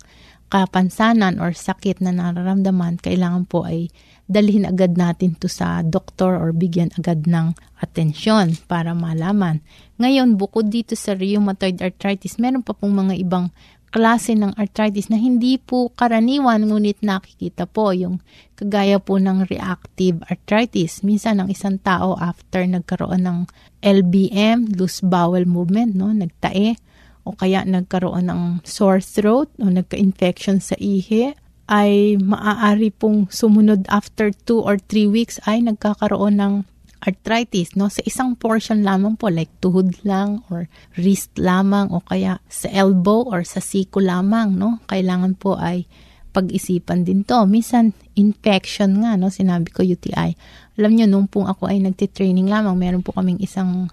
kapansanan 0.52 1.40
or 1.40 1.56
sakit 1.56 2.04
na 2.04 2.12
nararamdaman, 2.12 3.00
kailangan 3.00 3.48
po 3.48 3.64
ay 3.64 3.88
dalhin 4.28 4.68
agad 4.68 5.00
natin 5.00 5.40
to 5.40 5.48
sa 5.48 5.80
doktor 5.80 6.36
or 6.36 6.52
bigyan 6.52 6.92
agad 7.00 7.24
ng 7.24 7.56
atensyon 7.80 8.60
para 8.68 8.92
malaman. 8.92 9.64
Ngayon, 9.96 10.36
bukod 10.36 10.68
dito 10.68 10.94
sa 11.00 11.16
rheumatoid 11.16 11.80
arthritis, 11.80 12.36
meron 12.36 12.64
pa 12.64 12.76
pong 12.76 12.92
mga 12.92 13.16
ibang 13.24 13.48
klase 13.92 14.32
ng 14.40 14.56
arthritis 14.56 15.12
na 15.12 15.20
hindi 15.20 15.60
po 15.60 15.92
karaniwan 15.92 16.64
ngunit 16.64 17.04
nakikita 17.04 17.68
po 17.68 17.92
yung 17.92 18.24
kagaya 18.56 19.04
po 19.04 19.20
ng 19.20 19.52
reactive 19.52 20.24
arthritis. 20.32 21.04
Minsan 21.04 21.44
ang 21.44 21.52
isang 21.52 21.76
tao 21.84 22.16
after 22.16 22.64
nagkaroon 22.64 23.28
ng 23.28 23.40
LBM, 23.84 24.80
loose 24.80 25.04
bowel 25.04 25.44
movement, 25.44 25.92
no, 26.00 26.08
nagtae, 26.16 26.80
o 27.24 27.34
kaya 27.38 27.62
nagkaroon 27.66 28.30
ng 28.30 28.42
sore 28.66 29.02
throat 29.02 29.50
o 29.62 29.70
nagka-infection 29.70 30.58
sa 30.62 30.74
ihi, 30.82 31.34
ay 31.72 32.20
maaari 32.20 32.92
pong 32.92 33.32
sumunod 33.32 33.88
after 33.88 34.36
2 34.44 34.60
or 34.60 34.76
3 34.76 35.08
weeks 35.08 35.40
ay 35.48 35.64
nagkakaroon 35.64 36.36
ng 36.36 36.54
arthritis 37.02 37.74
no? 37.80 37.88
Sa 37.88 38.04
isang 38.04 38.36
portion 38.36 38.84
lamang 38.84 39.16
po 39.16 39.32
like 39.32 39.50
tuhod 39.64 39.96
lang 40.04 40.44
or 40.52 40.68
wrist 41.00 41.32
lamang 41.40 41.90
o 41.90 42.04
kaya 42.04 42.44
sa 42.52 42.68
elbow 42.70 43.26
or 43.26 43.48
sa 43.48 43.64
siko 43.64 44.04
lamang 44.04 44.60
no? 44.60 44.84
Kailangan 44.92 45.40
po 45.40 45.56
ay 45.58 45.88
pag-isipan 46.32 47.04
din 47.04 47.28
to. 47.28 47.44
Minsan 47.48 47.96
infection 48.20 49.02
nga 49.02 49.16
no? 49.16 49.32
Sinabi 49.32 49.72
ko 49.72 49.82
UTI 49.82 50.36
alam 50.82 50.98
niyo 50.98 51.06
nung 51.06 51.28
pong 51.28 51.46
ako 51.52 51.68
ay 51.68 51.84
nagti-training 51.84 52.48
lamang 52.48 52.74
meron 52.80 53.04
po 53.04 53.12
kaming 53.12 53.38
isang 53.44 53.92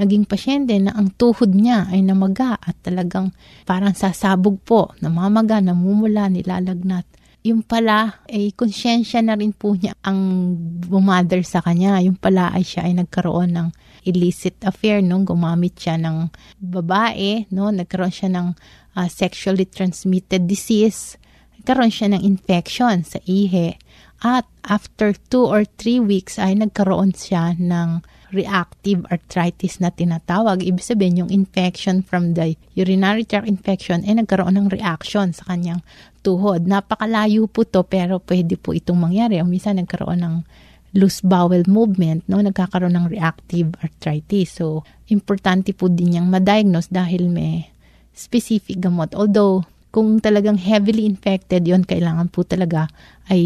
naging 0.00 0.24
pasyente 0.24 0.72
na 0.80 0.96
ang 0.96 1.12
tuhod 1.12 1.52
niya 1.52 1.84
ay 1.92 2.00
namaga 2.00 2.56
at 2.56 2.80
talagang 2.80 3.36
parang 3.68 3.92
sasabog 3.92 4.56
po, 4.64 4.96
namamaga, 5.04 5.60
namumula, 5.60 6.32
nilalagnat. 6.32 7.04
Yung 7.44 7.60
pala 7.64 8.24
ay 8.28 8.52
konsyensya 8.56 9.20
na 9.20 9.36
rin 9.36 9.52
po 9.52 9.76
niya 9.76 9.96
ang 10.04 10.52
bumother 10.84 11.44
sa 11.44 11.60
kanya. 11.60 12.00
Yung 12.00 12.16
pala 12.16 12.52
ay 12.52 12.64
siya 12.64 12.88
ay 12.88 12.96
nagkaroon 12.96 13.56
ng 13.56 13.68
illicit 14.08 14.60
affair 14.64 15.04
nung 15.04 15.28
gumamit 15.28 15.76
siya 15.76 16.00
ng 16.00 16.32
babae, 16.60 17.48
no? 17.52 17.68
Nagkaroon 17.68 18.12
siya 18.12 18.32
ng 18.32 18.56
uh, 18.96 19.08
sexually 19.08 19.68
transmitted 19.68 20.44
disease. 20.48 21.16
Nagkaroon 21.60 21.92
siya 21.92 22.16
ng 22.16 22.22
infection 22.24 23.04
sa 23.04 23.20
ihe. 23.28 23.76
At 24.20 24.44
after 24.68 25.16
2 25.16 25.48
or 25.48 25.64
3 25.64 26.04
weeks 26.04 26.36
ay 26.36 26.60
nagkaroon 26.60 27.16
siya 27.16 27.56
ng 27.56 28.04
reactive 28.30 29.02
arthritis 29.10 29.82
na 29.82 29.90
tinatawag. 29.90 30.62
Ibig 30.62 30.84
sabihin, 30.84 31.26
yung 31.26 31.32
infection 31.32 32.04
from 32.04 32.38
the 32.38 32.54
urinary 32.78 33.26
tract 33.26 33.50
infection 33.50 34.06
ay 34.06 34.20
nagkaroon 34.22 34.54
ng 34.60 34.68
reaction 34.70 35.34
sa 35.34 35.50
kanyang 35.50 35.82
tuhod. 36.22 36.64
Napakalayo 36.68 37.50
po 37.50 37.66
to 37.66 37.82
pero 37.82 38.22
pwede 38.22 38.54
po 38.54 38.76
itong 38.76 39.10
mangyari. 39.10 39.42
O 39.42 39.48
minsan 39.48 39.82
nagkaroon 39.82 40.22
ng 40.22 40.36
loose 40.94 41.22
bowel 41.22 41.62
movement, 41.70 42.26
no, 42.26 42.42
nagkakaroon 42.42 42.98
ng 42.98 43.06
reactive 43.10 43.72
arthritis. 43.78 44.58
So, 44.58 44.82
importante 45.06 45.70
po 45.70 45.86
din 45.86 46.18
niyang 46.18 46.26
ma-diagnose 46.26 46.90
dahil 46.90 47.30
may 47.30 47.70
specific 48.10 48.82
gamot. 48.82 49.14
Although, 49.14 49.62
kung 49.90 50.22
talagang 50.22 50.58
heavily 50.58 51.02
infected 51.02 51.66
yon 51.66 51.82
kailangan 51.82 52.30
po 52.30 52.46
talaga 52.46 52.86
ay 53.30 53.42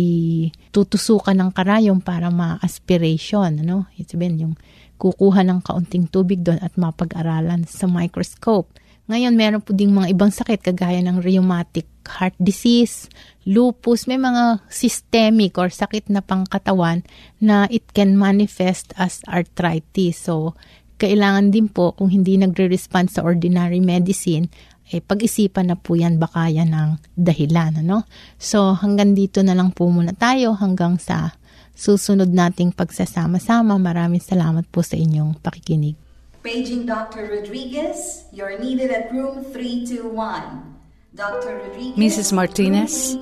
tutusukan 0.72 1.36
ng 1.36 1.50
karayom 1.52 2.00
para 2.00 2.32
ma-aspiration, 2.32 3.60
ano? 3.60 3.84
Sabihin, 4.00 4.48
yung 4.50 4.54
kukuha 4.96 5.44
ng 5.44 5.60
kaunting 5.60 6.08
tubig 6.08 6.40
doon 6.40 6.56
at 6.64 6.72
mapag-aralan 6.80 7.68
sa 7.68 7.84
microscope. 7.84 8.72
Ngayon, 9.04 9.36
meron 9.36 9.60
po 9.60 9.76
ding 9.76 9.92
mga 9.92 10.16
ibang 10.16 10.32
sakit 10.32 10.64
kagaya 10.64 11.04
ng 11.04 11.20
rheumatic 11.20 11.84
heart 12.08 12.32
disease, 12.40 13.12
lupus, 13.44 14.08
may 14.08 14.16
mga 14.16 14.64
systemic 14.72 15.60
or 15.60 15.68
sakit 15.68 16.08
na 16.08 16.24
pangkatawan 16.24 17.04
na 17.36 17.68
it 17.68 17.84
can 17.92 18.16
manifest 18.16 18.96
as 18.96 19.20
arthritis. 19.28 20.24
So, 20.24 20.56
kailangan 20.96 21.52
din 21.52 21.68
po 21.68 21.92
kung 21.92 22.08
hindi 22.08 22.40
nagre-respond 22.40 23.12
sa 23.12 23.20
ordinary 23.20 23.84
medicine, 23.84 24.48
eh, 24.92 25.00
pag-isipan 25.00 25.72
na 25.72 25.76
po 25.80 25.96
yan 25.96 26.20
baka 26.20 26.52
yan 26.52 26.72
ang 26.76 26.90
dahilan. 27.16 27.80
Ano? 27.80 28.04
So, 28.36 28.76
hanggang 28.76 29.16
dito 29.16 29.40
na 29.40 29.56
lang 29.56 29.72
po 29.72 29.88
muna 29.88 30.12
tayo 30.12 30.52
hanggang 30.56 31.00
sa 31.00 31.32
susunod 31.72 32.28
nating 32.28 32.76
pagsasama-sama. 32.76 33.80
Maraming 33.80 34.20
salamat 34.20 34.68
po 34.68 34.84
sa 34.84 34.94
inyong 35.00 35.40
pakikinig. 35.40 35.96
Paging 36.44 36.84
Dr. 36.84 37.24
Rodriguez, 37.32 38.28
you're 38.28 38.60
needed 38.60 38.92
at 38.92 39.08
room 39.08 39.40
321. 39.48 40.76
Dr. 41.14 41.62
Rodriguez, 41.62 41.96
Mrs. 41.96 42.34
Martinez, 42.34 43.14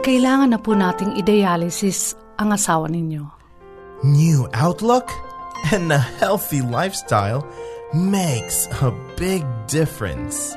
kailangan 0.00 0.56
na 0.56 0.58
po 0.58 0.72
nating 0.72 1.20
idealisis 1.20 2.16
ang 2.40 2.56
asawa 2.56 2.88
ninyo. 2.88 3.28
New 4.00 4.48
outlook 4.56 5.12
and 5.68 5.92
a 5.92 6.00
healthy 6.18 6.64
lifestyle 6.64 7.44
makes 7.92 8.66
a 8.80 8.88
big 9.20 9.44
difference. 9.68 10.56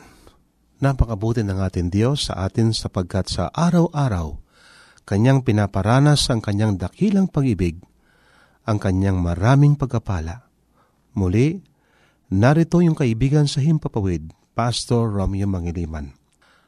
Napakabuti 0.79 1.43
ng 1.43 1.59
ating 1.59 1.87
Diyos 1.87 2.27
sa 2.31 2.47
atin 2.47 2.75
sapagkat 2.75 3.31
sa 3.31 3.47
araw-araw, 3.51 4.43
Kanyang 5.05 5.45
pinaparanas 5.45 6.27
ang 6.33 6.41
Kanyang 6.41 6.81
dakilang 6.81 7.29
pag-ibig, 7.29 7.77
ang 8.65 8.81
Kanyang 8.81 9.21
maraming 9.21 9.77
pagkapala. 9.77 10.49
Muli, 11.13 11.61
narito 12.33 12.81
yung 12.81 12.97
kaibigan 12.97 13.45
sa 13.45 13.61
Himpapawid, 13.61 14.33
Pastor 14.57 15.13
Romeo 15.13 15.45
Mangiliman. 15.45 16.24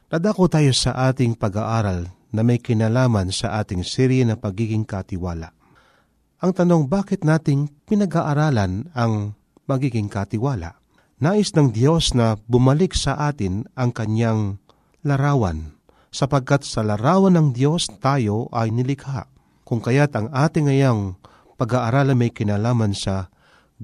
Dadako 0.08 0.48
tayo 0.48 0.72
sa 0.72 1.12
ating 1.12 1.36
pag-aaral 1.36 2.08
na 2.32 2.40
may 2.40 2.56
kinalaman 2.56 3.28
sa 3.28 3.60
ating 3.60 3.84
serye 3.84 4.24
na 4.24 4.40
pagiging 4.40 4.88
katiwala. 4.88 5.52
Ang 6.40 6.56
tanong 6.56 6.88
bakit 6.88 7.28
nating 7.28 7.68
pinag-aaralan 7.84 8.88
ang 8.96 9.36
magiging 9.68 10.08
katiwala? 10.08 10.80
Nais 11.20 11.52
ng 11.52 11.76
Diyos 11.76 12.16
na 12.16 12.40
bumalik 12.48 12.96
sa 12.96 13.20
atin 13.28 13.68
ang 13.76 13.92
kanyang 13.92 14.56
larawan, 15.04 15.76
sapagkat 16.08 16.64
sa 16.64 16.80
larawan 16.80 17.36
ng 17.36 17.48
Diyos 17.52 17.92
tayo 18.00 18.48
ay 18.48 18.72
nilikha. 18.72 19.28
Kung 19.68 19.84
kaya't 19.84 20.16
ang 20.16 20.32
ating 20.32 20.72
ngayang 20.72 21.20
pag-aaralan 21.60 22.16
may 22.16 22.32
kinalaman 22.32 22.96
sa 22.96 23.28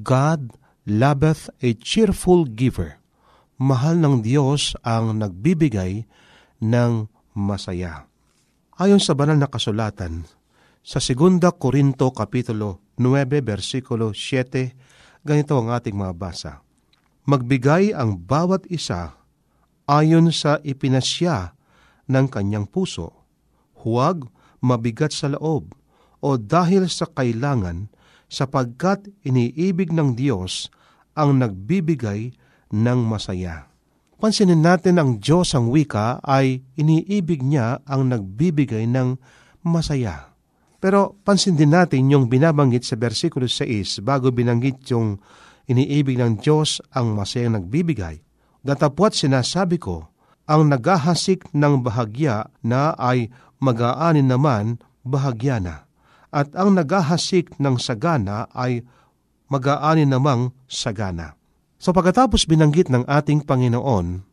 God 0.00 0.56
loveth 0.88 1.52
a 1.60 1.76
cheerful 1.76 2.48
giver 2.48 3.03
mahal 3.64 3.96
ng 3.96 4.20
Diyos 4.20 4.76
ang 4.84 5.16
nagbibigay 5.16 6.04
ng 6.60 6.92
masaya. 7.32 8.04
Ayon 8.76 9.00
sa 9.00 9.16
banal 9.16 9.40
na 9.40 9.48
kasulatan, 9.48 10.28
sa 10.84 11.00
2 11.00 11.40
Korinto 11.56 12.12
Kapitulo 12.12 12.84
9, 13.00 13.40
versikulo 13.40 14.12
7, 14.12 15.24
ganito 15.24 15.56
ang 15.56 15.72
ating 15.72 15.96
mabasa. 15.96 16.60
Magbigay 17.24 17.96
ang 17.96 18.20
bawat 18.20 18.68
isa 18.68 19.16
ayon 19.88 20.28
sa 20.28 20.60
ipinasya 20.60 21.56
ng 22.04 22.26
kanyang 22.28 22.68
puso. 22.68 23.24
Huwag 23.80 24.28
mabigat 24.60 25.16
sa 25.16 25.32
loob 25.32 25.72
o 26.20 26.36
dahil 26.36 26.84
sa 26.92 27.08
kailangan 27.08 27.88
sapagkat 28.28 29.08
iniibig 29.24 29.88
ng 29.88 30.12
Diyos 30.12 30.68
ang 31.16 31.40
nagbibigay 31.40 32.36
ng 32.74 33.00
masaya. 33.06 33.70
Pansinin 34.18 34.64
natin 34.64 34.98
ang 34.98 35.22
Diyos 35.22 35.54
ang 35.54 35.70
wika 35.70 36.18
ay 36.26 36.66
iniibig 36.74 37.44
niya 37.46 37.78
ang 37.86 38.10
nagbibigay 38.10 38.90
ng 38.90 39.14
masaya. 39.62 40.34
Pero 40.82 41.16
pansin 41.24 41.56
din 41.56 41.72
natin 41.72 42.10
yung 42.10 42.28
binabanggit 42.28 42.84
sa 42.84 42.98
versikulo 42.98 43.48
6 43.48 44.04
bago 44.04 44.28
binanggit 44.34 44.84
yung 44.92 45.16
iniibig 45.70 46.20
ng 46.20 46.40
Diyos 46.40 46.80
ang 46.92 47.16
masayang 47.16 47.56
nagbibigay. 47.56 48.20
Datapwat 48.64 49.16
sinasabi 49.16 49.80
ko, 49.80 50.08
ang 50.44 50.68
naghahasik 50.68 51.48
ng 51.56 51.80
bahagya 51.80 52.52
na 52.60 52.92
ay 53.00 53.32
mag-aanin 53.60 54.28
naman 54.28 54.76
bahagya 55.04 55.56
na. 55.60 55.88
At 56.28 56.52
ang 56.52 56.76
naghahasik 56.76 57.56
ng 57.56 57.80
sagana 57.80 58.48
ay 58.52 58.84
mag-aanin 59.48 60.08
namang 60.08 60.52
sagana. 60.68 61.36
So 61.84 61.92
pagkatapos 61.92 62.48
binanggit 62.48 62.88
ng 62.88 63.04
ating 63.04 63.44
Panginoon, 63.44 64.24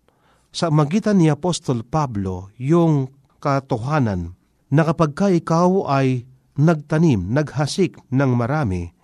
sa 0.56 0.72
magitan 0.72 1.20
ni 1.20 1.28
Apostol 1.28 1.84
Pablo 1.84 2.48
yung 2.56 3.12
katotohanan 3.44 4.40
na 4.72 4.88
kapag 4.88 5.12
ka 5.12 5.28
ikaw 5.28 5.84
ay 5.92 6.24
nagtanim, 6.56 7.28
naghasik 7.28 8.00
ng 8.08 8.32
marami, 8.40 8.96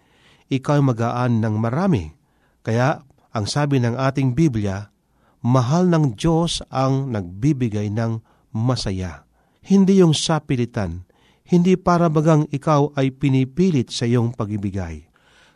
ikaw 0.48 0.80
magaan 0.80 1.44
ng 1.44 1.60
marami. 1.60 2.16
Kaya 2.64 3.04
ang 3.36 3.52
sabi 3.52 3.84
ng 3.84 4.00
ating 4.00 4.32
Biblia, 4.32 4.96
mahal 5.44 5.92
ng 5.92 6.16
Diyos 6.16 6.64
ang 6.72 7.12
nagbibigay 7.12 7.92
ng 7.92 8.24
masaya. 8.56 9.28
Hindi 9.60 10.00
yung 10.00 10.16
sapilitan, 10.16 11.04
hindi 11.52 11.76
para 11.76 12.08
bagang 12.08 12.48
ikaw 12.48 12.96
ay 12.96 13.12
pinipilit 13.12 13.92
sa 13.92 14.08
iyong 14.08 14.32
pagibigay, 14.32 15.04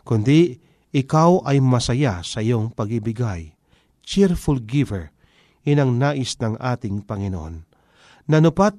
kundi 0.03 0.59
ikaw 0.91 1.47
ay 1.47 1.63
masaya 1.63 2.19
sa 2.23 2.43
iyong 2.43 2.75
pagibigay. 2.75 3.55
Cheerful 4.03 4.63
giver, 4.67 5.15
inang 5.63 5.95
nais 5.95 6.35
ng 6.39 6.59
ating 6.59 7.07
Panginoon. 7.07 7.63
Nanupat, 8.27 8.75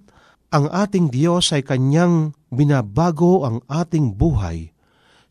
ang 0.53 0.68
ating 0.68 1.09
Diyos 1.09 1.48
ay 1.57 1.64
kanyang 1.64 2.37
binabago 2.53 3.48
ang 3.48 3.64
ating 3.72 4.12
buhay 4.12 4.68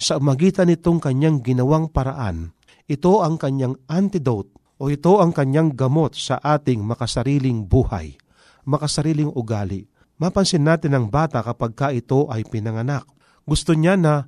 sa 0.02 0.18
magitan 0.18 0.74
nitong 0.74 0.98
kanyang 0.98 1.46
ginawang 1.46 1.86
paraan. 1.94 2.58
Ito 2.90 3.22
ang 3.22 3.38
kanyang 3.38 3.78
antidote 3.86 4.50
o 4.82 4.90
ito 4.90 5.22
ang 5.22 5.30
kanyang 5.30 5.78
gamot 5.78 6.18
sa 6.18 6.42
ating 6.42 6.82
makasariling 6.82 7.70
buhay, 7.70 8.18
makasariling 8.66 9.30
ugali. 9.30 9.86
Mapansin 10.18 10.66
natin 10.66 10.98
ang 10.98 11.06
bata 11.14 11.46
kapag 11.46 11.78
ka 11.78 11.94
ito 11.94 12.26
ay 12.34 12.42
pinanganak. 12.50 13.06
Gusto 13.46 13.78
niya 13.78 13.94
na 13.94 14.26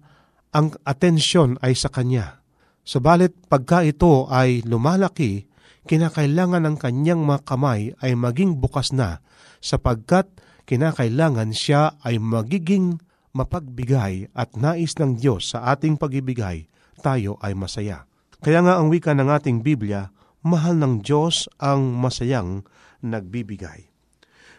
ang 0.53 0.77
atensyon 0.85 1.57
ay 1.65 1.73
sa 1.73 1.89
kanya. 1.89 2.42
Subalit 2.83 3.31
pagka 3.47 3.79
ito 3.87 4.27
ay 4.27 4.59
lumalaki, 4.67 5.47
kinakailangan 5.87 6.67
ng 6.67 6.75
kanyang 6.75 7.23
mga 7.23 7.47
kamay 7.47 7.95
ay 8.03 8.11
maging 8.19 8.59
bukas 8.59 8.91
na 8.91 9.23
sapagkat 9.63 10.27
kinakailangan 10.67 11.55
siya 11.55 11.95
ay 12.03 12.19
magiging 12.19 12.99
mapagbigay 13.31 14.27
at 14.35 14.59
nais 14.59 14.99
ng 14.99 15.15
Diyos 15.15 15.55
sa 15.55 15.71
ating 15.71 15.95
pagibigay, 15.95 16.67
tayo 16.99 17.39
ay 17.39 17.55
masaya. 17.55 18.03
Kaya 18.43 18.59
nga 18.59 18.75
ang 18.75 18.91
wika 18.91 19.15
ng 19.15 19.31
ating 19.31 19.63
Biblia, 19.63 20.11
mahal 20.43 20.75
ng 20.75 20.99
Diyos 20.99 21.47
ang 21.63 21.95
masayang 21.95 22.67
nagbibigay. 22.99 23.87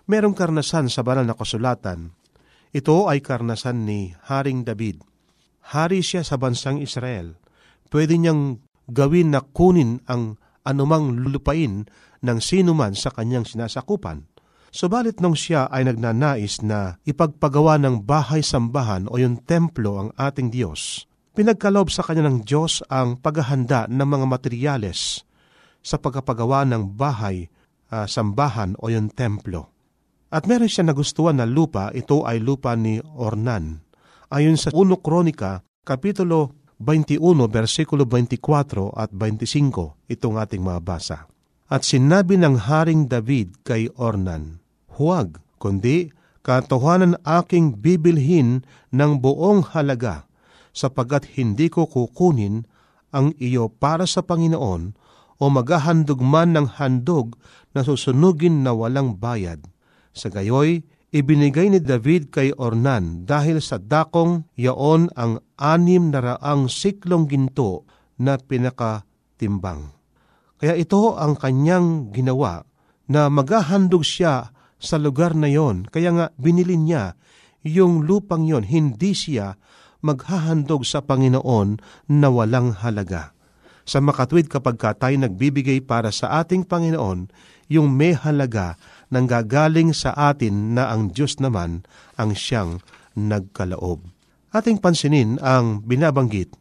Merong 0.09 0.33
karnasan 0.33 0.89
sa 0.89 1.05
banal 1.05 1.29
na 1.29 1.37
kasulatan. 1.37 2.17
Ito 2.73 3.09
ay 3.09 3.21
karnasan 3.21 3.85
ni 3.85 4.17
Haring 4.29 4.65
David. 4.65 5.05
Hari 5.77 6.01
siya 6.01 6.25
sa 6.25 6.37
bansang 6.41 6.81
Israel 6.81 7.44
pwede 7.95 8.19
niyang 8.19 8.59
gawin 8.91 9.31
na 9.31 9.39
kunin 9.39 10.03
ang 10.11 10.35
anumang 10.67 11.15
lulupain 11.15 11.87
ng 12.27 12.39
sino 12.43 12.75
man 12.75 12.99
sa 12.99 13.15
kanyang 13.15 13.47
sinasakupan. 13.47 14.27
Subalit 14.75 15.23
nung 15.23 15.39
siya 15.39 15.71
ay 15.71 15.87
nagnanais 15.87 16.59
na 16.67 16.99
ipagpagawa 17.07 17.79
ng 17.79 18.03
bahay-sambahan 18.03 19.07
o 19.07 19.23
yung 19.23 19.39
templo 19.47 20.03
ang 20.03 20.11
ating 20.19 20.51
Diyos, 20.51 21.07
pinagkalob 21.39 21.95
sa 21.95 22.03
kanya 22.03 22.27
ng 22.27 22.43
Diyos 22.43 22.83
ang 22.91 23.23
paghahanda 23.23 23.87
ng 23.87 24.03
mga 24.03 24.27
materyales 24.27 25.23
sa 25.79 25.95
pagkapagawa 26.03 26.67
ng 26.67 26.99
bahay, 26.99 27.47
uh, 27.95 28.11
sambahan 28.11 28.75
o 28.83 28.91
yung 28.91 29.15
templo. 29.15 29.71
At 30.35 30.51
meron 30.51 30.67
siya 30.67 30.91
nagustuhan 30.91 31.39
na 31.39 31.47
lupa, 31.47 31.95
ito 31.95 32.27
ay 32.27 32.43
lupa 32.43 32.75
ni 32.75 32.99
Ornan. 32.99 33.79
Ayon 34.35 34.59
sa 34.59 34.75
1 34.75 34.83
Kronika, 34.99 35.63
Kapitulo 35.87 36.64
21, 36.85 37.49
versikulo 37.49 38.05
24 38.05 38.93
at 38.93 39.09
25, 39.09 39.97
itong 40.13 40.37
ating 40.37 40.61
mabasa. 40.61 41.25
At 41.73 41.89
sinabi 41.89 42.37
ng 42.37 42.61
Haring 42.61 43.09
David 43.09 43.65
kay 43.65 43.89
Ornan, 43.97 44.61
Huwag, 44.95 45.41
kundi 45.57 46.13
katotohanan 46.45 47.17
aking 47.25 47.81
bibilhin 47.81 48.69
ng 48.93 49.19
buong 49.19 49.73
halaga, 49.73 50.29
sapagat 50.77 51.25
hindi 51.41 51.73
ko 51.73 51.89
kukunin 51.89 52.69
ang 53.11 53.33
iyo 53.41 53.73
para 53.73 54.05
sa 54.05 54.21
Panginoon 54.21 54.93
o 55.41 55.45
maghahandog 55.49 56.21
man 56.21 56.53
ng 56.55 56.79
handog 56.79 57.35
na 57.73 57.83
susunugin 57.83 58.63
na 58.63 58.77
walang 58.77 59.17
bayad. 59.19 59.65
Sa 60.15 60.31
gayoy, 60.31 60.87
ibinigay 61.15 61.71
ni 61.71 61.79
David 61.79 62.35
kay 62.35 62.51
Ornan 62.59 63.23
dahil 63.23 63.63
sa 63.63 63.79
dakong 63.79 64.51
yaon 64.59 65.15
ang 65.15 65.39
anim 65.55 66.11
na 66.11 66.19
raang 66.35 66.67
siklong 66.67 67.31
ginto 67.31 67.87
na 68.19 68.35
pinakatimbang. 68.35 69.95
Kaya 70.59 70.75
ito 70.75 71.15
ang 71.15 71.39
kanyang 71.39 72.11
ginawa 72.11 72.67
na 73.07 73.31
maghahandog 73.31 74.03
siya 74.03 74.51
sa 74.83 74.97
lugar 74.99 75.39
na 75.39 75.47
yon. 75.47 75.87
Kaya 75.87 76.11
nga 76.11 76.27
binili 76.35 76.75
niya 76.75 77.15
yung 77.63 78.03
lupang 78.05 78.43
yon, 78.43 78.67
hindi 78.67 79.15
siya 79.15 79.55
maghahandog 80.05 80.83
sa 80.83 81.01
Panginoon 81.01 81.81
na 82.11 82.29
walang 82.29 82.75
halaga. 82.75 83.33
Sa 83.85 84.01
makatwid 84.01 84.49
kapag 84.49 84.81
ka 84.81 84.97
tayo 84.97 85.17
nagbibigay 85.17 85.81
para 85.85 86.09
sa 86.13 86.43
ating 86.45 86.65
Panginoon, 86.65 87.29
yung 87.69 87.89
may 87.93 88.13
halaga 88.17 88.77
nang 89.11 89.29
gagaling 89.29 89.93
sa 89.93 90.15
atin 90.15 90.77
na 90.79 90.93
ang 90.93 91.13
Diyos 91.13 91.41
naman 91.43 91.85
ang 92.17 92.33
siyang 92.33 92.81
nagkalaob. 93.19 94.05
Ating 94.55 94.79
pansinin 94.79 95.43
ang 95.43 95.83
binabanggit 95.83 96.55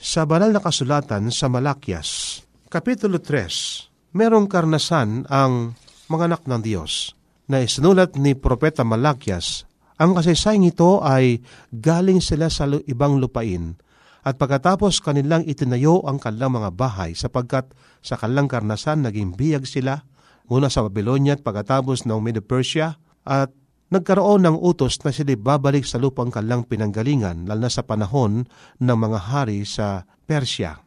sa 0.00 0.24
banal 0.24 0.50
na 0.50 0.60
kasulatan 0.60 1.28
sa 1.28 1.46
Malakyas, 1.52 2.40
Kapitulo 2.72 3.20
3, 3.20 4.16
merong 4.16 4.50
karnasan 4.50 5.28
ang 5.30 5.78
mga 6.10 6.24
anak 6.32 6.42
ng 6.48 6.62
Diyos. 6.64 7.14
na 7.44 7.60
isinulat 7.60 8.16
ni 8.16 8.32
Propeta 8.32 8.88
Malakias, 8.88 9.68
ang 10.00 10.16
kasaysayang 10.16 10.64
ito 10.64 11.04
ay 11.04 11.44
galing 11.70 12.18
sila 12.18 12.48
sa 12.48 12.64
ibang 12.88 13.20
lupain 13.20 13.76
at 14.24 14.40
pagkatapos 14.40 15.04
kanilang 15.04 15.44
itinayo 15.44 16.00
ang 16.08 16.16
kanilang 16.16 16.56
mga 16.56 16.72
bahay 16.72 17.12
sapagkat 17.12 17.68
sa 18.00 18.16
kanilang 18.16 18.48
karnasan 18.48 19.04
naging 19.04 19.36
biyag 19.36 19.68
sila 19.68 20.02
muna 20.48 20.68
sa 20.68 20.84
Babylonia 20.84 21.36
at 21.36 21.42
pagkatapos 21.44 22.04
ng 22.04 22.20
Medo-Persia 22.20 23.00
at 23.24 23.50
nagkaroon 23.88 24.44
ng 24.44 24.56
utos 24.60 25.00
na 25.04 25.12
sila 25.14 25.36
babalik 25.38 25.88
sa 25.88 25.96
lupang 25.96 26.28
kanilang 26.28 26.66
pinanggalingan 26.68 27.48
lalo 27.48 27.68
na 27.68 27.70
sa 27.72 27.84
panahon 27.84 28.44
ng 28.80 28.98
mga 28.98 29.18
hari 29.32 29.64
sa 29.64 30.04
Persia. 30.24 30.80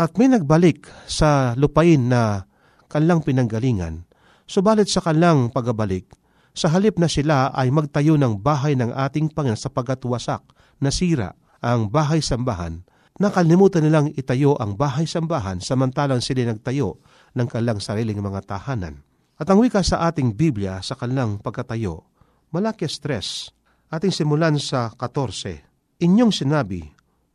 At 0.00 0.16
may 0.16 0.32
nagbalik 0.32 0.88
sa 1.04 1.52
lupain 1.58 2.08
na 2.08 2.48
kanilang 2.88 3.20
pinanggalingan, 3.20 4.08
subalit 4.48 4.88
sa 4.88 5.04
kanilang 5.04 5.52
pagbabalik, 5.52 6.08
sa 6.52 6.68
halip 6.68 7.00
na 7.00 7.08
sila 7.08 7.48
ay 7.56 7.72
magtayo 7.72 8.20
ng 8.20 8.40
bahay 8.40 8.76
ng 8.76 8.92
ating 8.92 9.32
Panginoon 9.32 9.56
sapagkat 9.56 10.04
wasak, 10.04 10.44
nasira 10.84 11.32
ang 11.64 11.88
bahay-sambahan, 11.88 12.84
nakalimutan 13.20 13.84
nilang 13.84 14.08
itayo 14.16 14.56
ang 14.56 14.76
bahay-sambahan 14.76 15.60
samantalang 15.60 16.24
sila 16.24 16.48
nagtayo 16.48 17.00
ng 17.32 17.46
kanilang 17.48 17.80
sariling 17.80 18.20
mga 18.20 18.44
tahanan. 18.44 19.00
At 19.40 19.48
ang 19.48 19.58
wika 19.58 19.82
sa 19.82 20.06
ating 20.08 20.36
Biblia 20.36 20.78
sa 20.84 20.94
kanilang 20.94 21.40
pagkatayo, 21.40 22.06
malaki 22.52 22.86
stress. 22.86 23.50
Ating 23.92 24.12
simulan 24.12 24.56
sa 24.56 24.92
14. 24.96 26.00
Inyong 26.00 26.32
sinabi, 26.32 26.80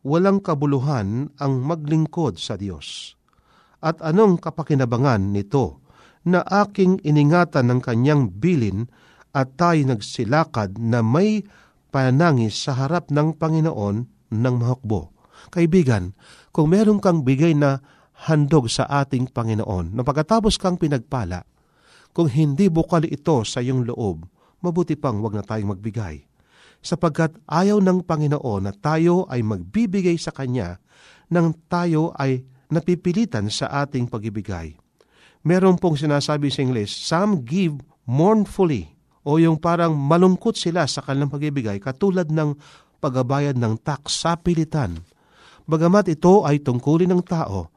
walang 0.02 0.42
kabuluhan 0.42 1.30
ang 1.38 1.54
maglingkod 1.62 2.42
sa 2.42 2.58
Diyos. 2.58 3.14
At 3.78 4.02
anong 4.02 4.42
kapakinabangan 4.42 5.36
nito 5.36 5.86
na 6.26 6.42
aking 6.42 7.06
iningatan 7.06 7.70
ng 7.70 7.80
kanyang 7.80 8.34
bilin 8.34 8.90
at 9.38 9.54
tayo 9.54 9.86
nagsilakad 9.86 10.82
na 10.82 11.06
may 11.06 11.46
panangis 11.94 12.58
sa 12.58 12.74
harap 12.74 13.14
ng 13.14 13.38
Panginoon 13.38 13.96
ng 14.34 14.56
mahukbo. 14.58 15.14
Kaibigan, 15.54 16.18
kung 16.50 16.74
meron 16.74 16.98
kang 16.98 17.22
bigay 17.22 17.54
na 17.54 17.80
handog 18.26 18.66
sa 18.72 18.90
ating 18.90 19.30
Panginoon 19.30 19.94
na 19.94 20.02
pagkatapos 20.02 20.58
kang 20.58 20.80
pinagpala, 20.80 21.46
kung 22.18 22.26
hindi 22.26 22.66
bukal 22.66 23.06
ito 23.06 23.46
sa 23.46 23.62
iyong 23.62 23.86
loob, 23.86 24.26
mabuti 24.66 24.98
pang 24.98 25.22
wag 25.22 25.38
na 25.38 25.46
tayong 25.46 25.78
magbigay. 25.78 26.26
Sapagkat 26.82 27.38
ayaw 27.46 27.78
ng 27.78 28.02
Panginoon 28.02 28.66
na 28.66 28.74
tayo 28.74 29.30
ay 29.30 29.46
magbibigay 29.46 30.18
sa 30.18 30.34
Kanya 30.34 30.82
nang 31.30 31.54
tayo 31.70 32.10
ay 32.18 32.42
napipilitan 32.74 33.54
sa 33.54 33.86
ating 33.86 34.10
pagibigay. 34.10 34.74
Meron 35.46 35.78
pong 35.78 35.96
sinasabi 35.96 36.50
sa 36.50 36.66
English, 36.66 36.98
some 36.98 37.46
give 37.46 37.78
mournfully 38.10 38.98
o 39.28 39.38
yung 39.38 39.60
parang 39.60 39.94
malungkot 39.94 40.56
sila 40.56 40.88
sa 40.88 41.04
kanilang 41.04 41.30
pagibigay 41.32 41.78
katulad 41.84 42.28
ng 42.32 42.56
pagabayad 42.98 43.56
ng 43.60 43.78
tax 43.84 44.26
sa 44.26 44.40
pilitan. 44.40 45.04
Bagamat 45.68 46.08
ito 46.10 46.48
ay 46.48 46.64
tungkulin 46.64 47.12
ng 47.12 47.24
tao, 47.28 47.70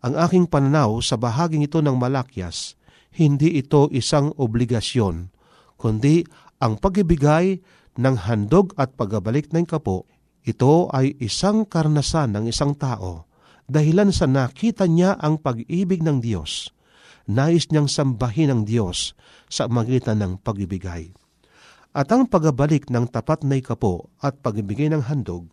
ang 0.00 0.14
aking 0.16 0.48
pananaw 0.48 1.00
sa 1.04 1.20
bahaging 1.20 1.64
ito 1.64 1.84
ng 1.84 1.96
malakyas, 1.96 2.76
hindi 3.12 3.60
ito 3.60 3.88
isang 3.92 4.32
obligasyon, 4.36 5.28
kundi 5.76 6.24
ang 6.60 6.80
pagibigay 6.80 7.60
ng 8.00 8.16
handog 8.28 8.72
at 8.80 8.96
pagbabalik 8.96 9.52
ng 9.52 9.68
kapo, 9.68 10.08
ito 10.44 10.88
ay 10.92 11.16
isang 11.20 11.68
karnasan 11.68 12.32
ng 12.32 12.44
isang 12.48 12.72
tao 12.76 13.28
dahilan 13.68 14.08
sa 14.08 14.24
nakita 14.24 14.88
niya 14.88 15.20
ang 15.20 15.36
pag-ibig 15.38 16.00
ng 16.00 16.18
Diyos 16.24 16.72
nais 17.30 17.70
niyang 17.70 17.86
sambahin 17.86 18.50
ang 18.50 18.62
Diyos 18.66 19.14
sa 19.46 19.70
magitan 19.70 20.18
ng 20.18 20.42
pagibigay. 20.42 21.14
At 21.94 22.10
ang 22.10 22.26
pagbabalik 22.26 22.90
ng 22.90 23.10
tapat 23.10 23.46
na 23.46 23.58
ikapo 23.58 24.10
at 24.22 24.42
pagbibigay 24.42 24.90
ng 24.90 25.06
handog 25.06 25.50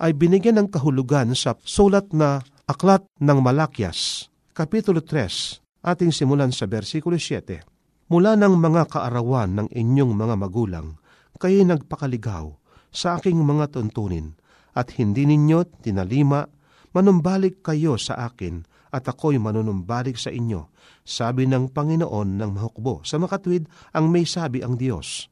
ay 0.00 0.16
binigyan 0.16 0.60
ng 0.60 0.68
kahulugan 0.72 1.36
sa 1.36 1.56
sulat 1.64 2.12
na 2.12 2.40
Aklat 2.64 3.04
ng 3.20 3.44
Malakyas, 3.44 4.32
Kapitulo 4.56 5.04
3, 5.04 5.84
ating 5.84 6.08
simulan 6.08 6.48
sa 6.48 6.64
versikulo 6.64 7.20
7. 7.20 7.60
Mula 8.08 8.40
ng 8.40 8.56
mga 8.56 8.88
kaarawan 8.88 9.52
ng 9.52 9.68
inyong 9.68 10.16
mga 10.16 10.32
magulang, 10.40 10.96
kayo 11.36 11.60
nagpakaligaw 11.60 12.56
sa 12.88 13.20
aking 13.20 13.36
mga 13.36 13.68
tuntunin, 13.68 14.32
at 14.72 14.96
hindi 14.96 15.28
ninyo 15.28 15.84
tinalima, 15.84 16.48
manumbalik 16.96 17.60
kayo 17.60 18.00
sa 18.00 18.32
akin, 18.32 18.64
at 18.96 19.12
ako'y 19.12 19.36
manunumbalik 19.36 20.16
sa 20.16 20.32
inyo, 20.32 20.72
sabi 21.04 21.44
ng 21.44 21.68
Panginoon 21.68 22.40
ng 22.40 22.48
mahukbo. 22.48 23.04
Sa 23.04 23.20
makatwid, 23.20 23.68
ang 23.92 24.08
may 24.08 24.24
sabi 24.24 24.64
ang 24.64 24.80
Diyos. 24.80 25.28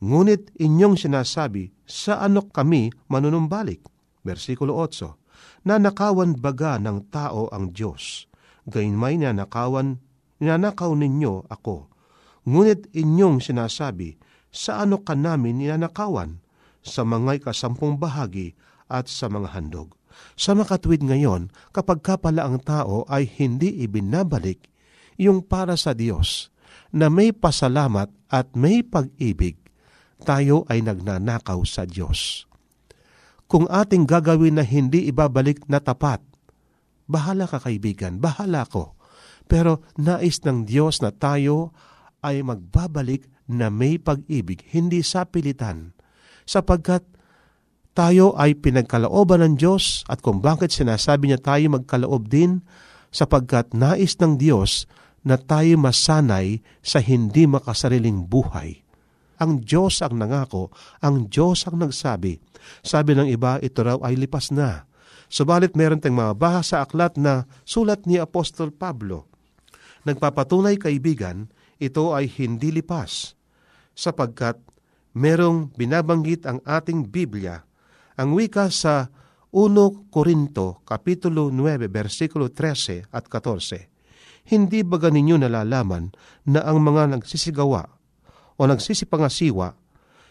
Ngunit 0.00 0.56
inyong 0.56 0.96
sinasabi, 0.96 1.68
sa 1.84 2.24
ano 2.24 2.48
kami 2.48 2.88
manunumbalik? 3.12 3.84
Versikulo 4.24 4.80
8, 4.80 5.25
Nanakawan 5.66 6.38
baga 6.38 6.78
ng 6.78 7.10
tao 7.10 7.50
ang 7.50 7.74
Diyos, 7.74 8.30
gayon 8.70 8.94
may 8.94 9.18
nanakawan, 9.18 9.98
ninanakaw 10.38 10.94
ninyo 10.94 11.50
ako. 11.50 11.90
Ngunit 12.46 12.94
inyong 12.94 13.42
sinasabi, 13.42 14.14
sa 14.54 14.86
ano 14.86 15.02
ka 15.02 15.18
namin 15.18 15.58
ninanakawan? 15.58 16.38
Sa 16.86 17.02
mga 17.02 17.42
ikasampung 17.42 17.98
bahagi 17.98 18.54
at 18.86 19.10
sa 19.10 19.26
mga 19.26 19.58
handog. 19.58 19.98
Sa 20.38 20.54
makatwid 20.54 21.02
ngayon, 21.02 21.50
kapag 21.74 21.98
kapala 21.98 22.46
ang 22.46 22.62
tao 22.62 23.02
ay 23.10 23.26
hindi 23.26 23.82
ibinabalik 23.82 24.70
yung 25.18 25.42
para 25.42 25.74
sa 25.74 25.98
Diyos 25.98 26.54
na 26.94 27.10
may 27.10 27.34
pasalamat 27.34 28.06
at 28.30 28.54
may 28.54 28.86
pag-ibig, 28.86 29.58
tayo 30.22 30.62
ay 30.70 30.86
nagnanakaw 30.86 31.58
sa 31.66 31.82
Diyos. 31.82 32.46
Kung 33.46 33.70
ating 33.70 34.10
gagawin 34.10 34.58
na 34.58 34.64
hindi 34.66 35.06
ibabalik 35.06 35.70
na 35.70 35.78
tapat, 35.78 36.18
bahala 37.06 37.46
ka 37.46 37.62
kaibigan, 37.62 38.18
bahala 38.18 38.66
ko. 38.66 38.98
Pero 39.46 39.86
nais 39.94 40.42
ng 40.42 40.66
Diyos 40.66 40.98
na 40.98 41.14
tayo 41.14 41.70
ay 42.26 42.42
magbabalik 42.42 43.30
na 43.46 43.70
may 43.70 44.02
pag-ibig, 44.02 44.66
hindi 44.74 45.06
sa 45.06 45.22
pilitan. 45.22 45.94
Sapagkat 46.42 47.06
tayo 47.94 48.34
ay 48.34 48.58
pinagkalooban 48.58 49.42
ng 49.42 49.54
Diyos 49.54 50.02
at 50.10 50.18
kung 50.18 50.42
bakit 50.42 50.74
sinasabi 50.74 51.30
niya 51.30 51.38
tayo 51.38 51.70
magkaloob 51.78 52.26
din, 52.26 52.66
sapagkat 53.14 53.72
nais 53.72 54.18
ng 54.18 54.36
Diyos 54.36 54.90
na 55.26 55.38
tayo 55.38 55.74
masanay 55.78 56.62
sa 56.82 56.98
hindi 57.02 57.46
makasariling 57.46 58.26
buhay. 58.26 58.85
Ang 59.36 59.62
Diyos 59.64 60.00
ang 60.00 60.16
nangako, 60.16 60.72
ang 61.04 61.28
Diyos 61.28 61.68
ang 61.68 61.80
nagsabi. 61.80 62.40
Sabi 62.80 63.12
ng 63.14 63.28
iba, 63.28 63.60
ito 63.60 63.84
raw 63.84 64.00
ay 64.04 64.16
lipas 64.16 64.48
na. 64.52 64.88
Subalit 65.26 65.74
meron 65.74 65.98
tayong 65.98 66.32
mabaha 66.32 66.62
sa 66.62 66.86
aklat 66.86 67.18
na 67.18 67.44
sulat 67.66 68.06
ni 68.06 68.16
Apostol 68.16 68.70
Pablo. 68.70 69.26
Nagpapatunay 70.06 70.78
kaibigan, 70.78 71.50
ito 71.82 72.14
ay 72.14 72.30
hindi 72.30 72.70
lipas, 72.70 73.34
sapagkat 73.92 74.56
merong 75.12 75.74
binabanggit 75.74 76.46
ang 76.46 76.62
ating 76.62 77.10
Biblia, 77.10 77.66
ang 78.16 78.32
wika 78.32 78.70
sa 78.70 79.10
1 79.50 80.12
Korinto, 80.14 80.80
Kapitulo 80.86 81.50
9, 81.50 81.90
versikulo 81.90 82.48
13 82.48 83.10
at 83.10 83.26
14 83.28 83.96
hindi 84.46 84.86
ba 84.86 84.98
ninyo 85.02 85.42
nalalaman 85.42 86.14
na 86.46 86.62
ang 86.62 86.78
mga 86.78 87.18
nagsisigawa 87.18 87.95
o 88.56 88.62
nagsisipangasiwa 88.64 89.76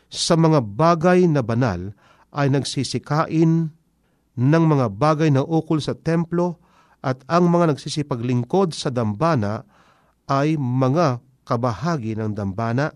sa 0.09 0.33
mga 0.37 0.59
bagay 0.61 1.25
na 1.25 1.41
banal 1.41 1.93
ay 2.35 2.51
nagsisikain 2.51 3.71
ng 4.35 4.63
mga 4.67 4.91
bagay 4.91 5.31
na 5.31 5.41
ukol 5.41 5.79
sa 5.79 5.95
templo 5.95 6.59
at 7.05 7.21
ang 7.29 7.47
mga 7.47 7.73
nagsisipaglingkod 7.73 8.75
sa 8.75 8.91
dambana 8.91 9.63
ay 10.25 10.57
mga 10.57 11.21
kabahagi 11.45 12.17
ng 12.17 12.33
dambana. 12.33 12.91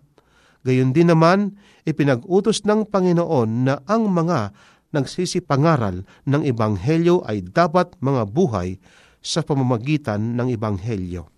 Gayon 0.65 0.92
din 0.92 1.13
naman, 1.13 1.56
ipinag-utos 1.86 2.65
ng 2.68 2.89
Panginoon 2.89 3.50
na 3.70 3.80
ang 3.88 4.10
mga 4.12 4.52
nagsisipangaral 4.92 6.04
ng 6.26 6.42
Ebanghelyo 6.44 7.22
ay 7.24 7.46
dapat 7.46 7.94
mga 8.02 8.26
buhay 8.28 8.82
sa 9.22 9.46
pamamagitan 9.46 10.36
ng 10.36 10.48
Ebanghelyo. 10.58 11.30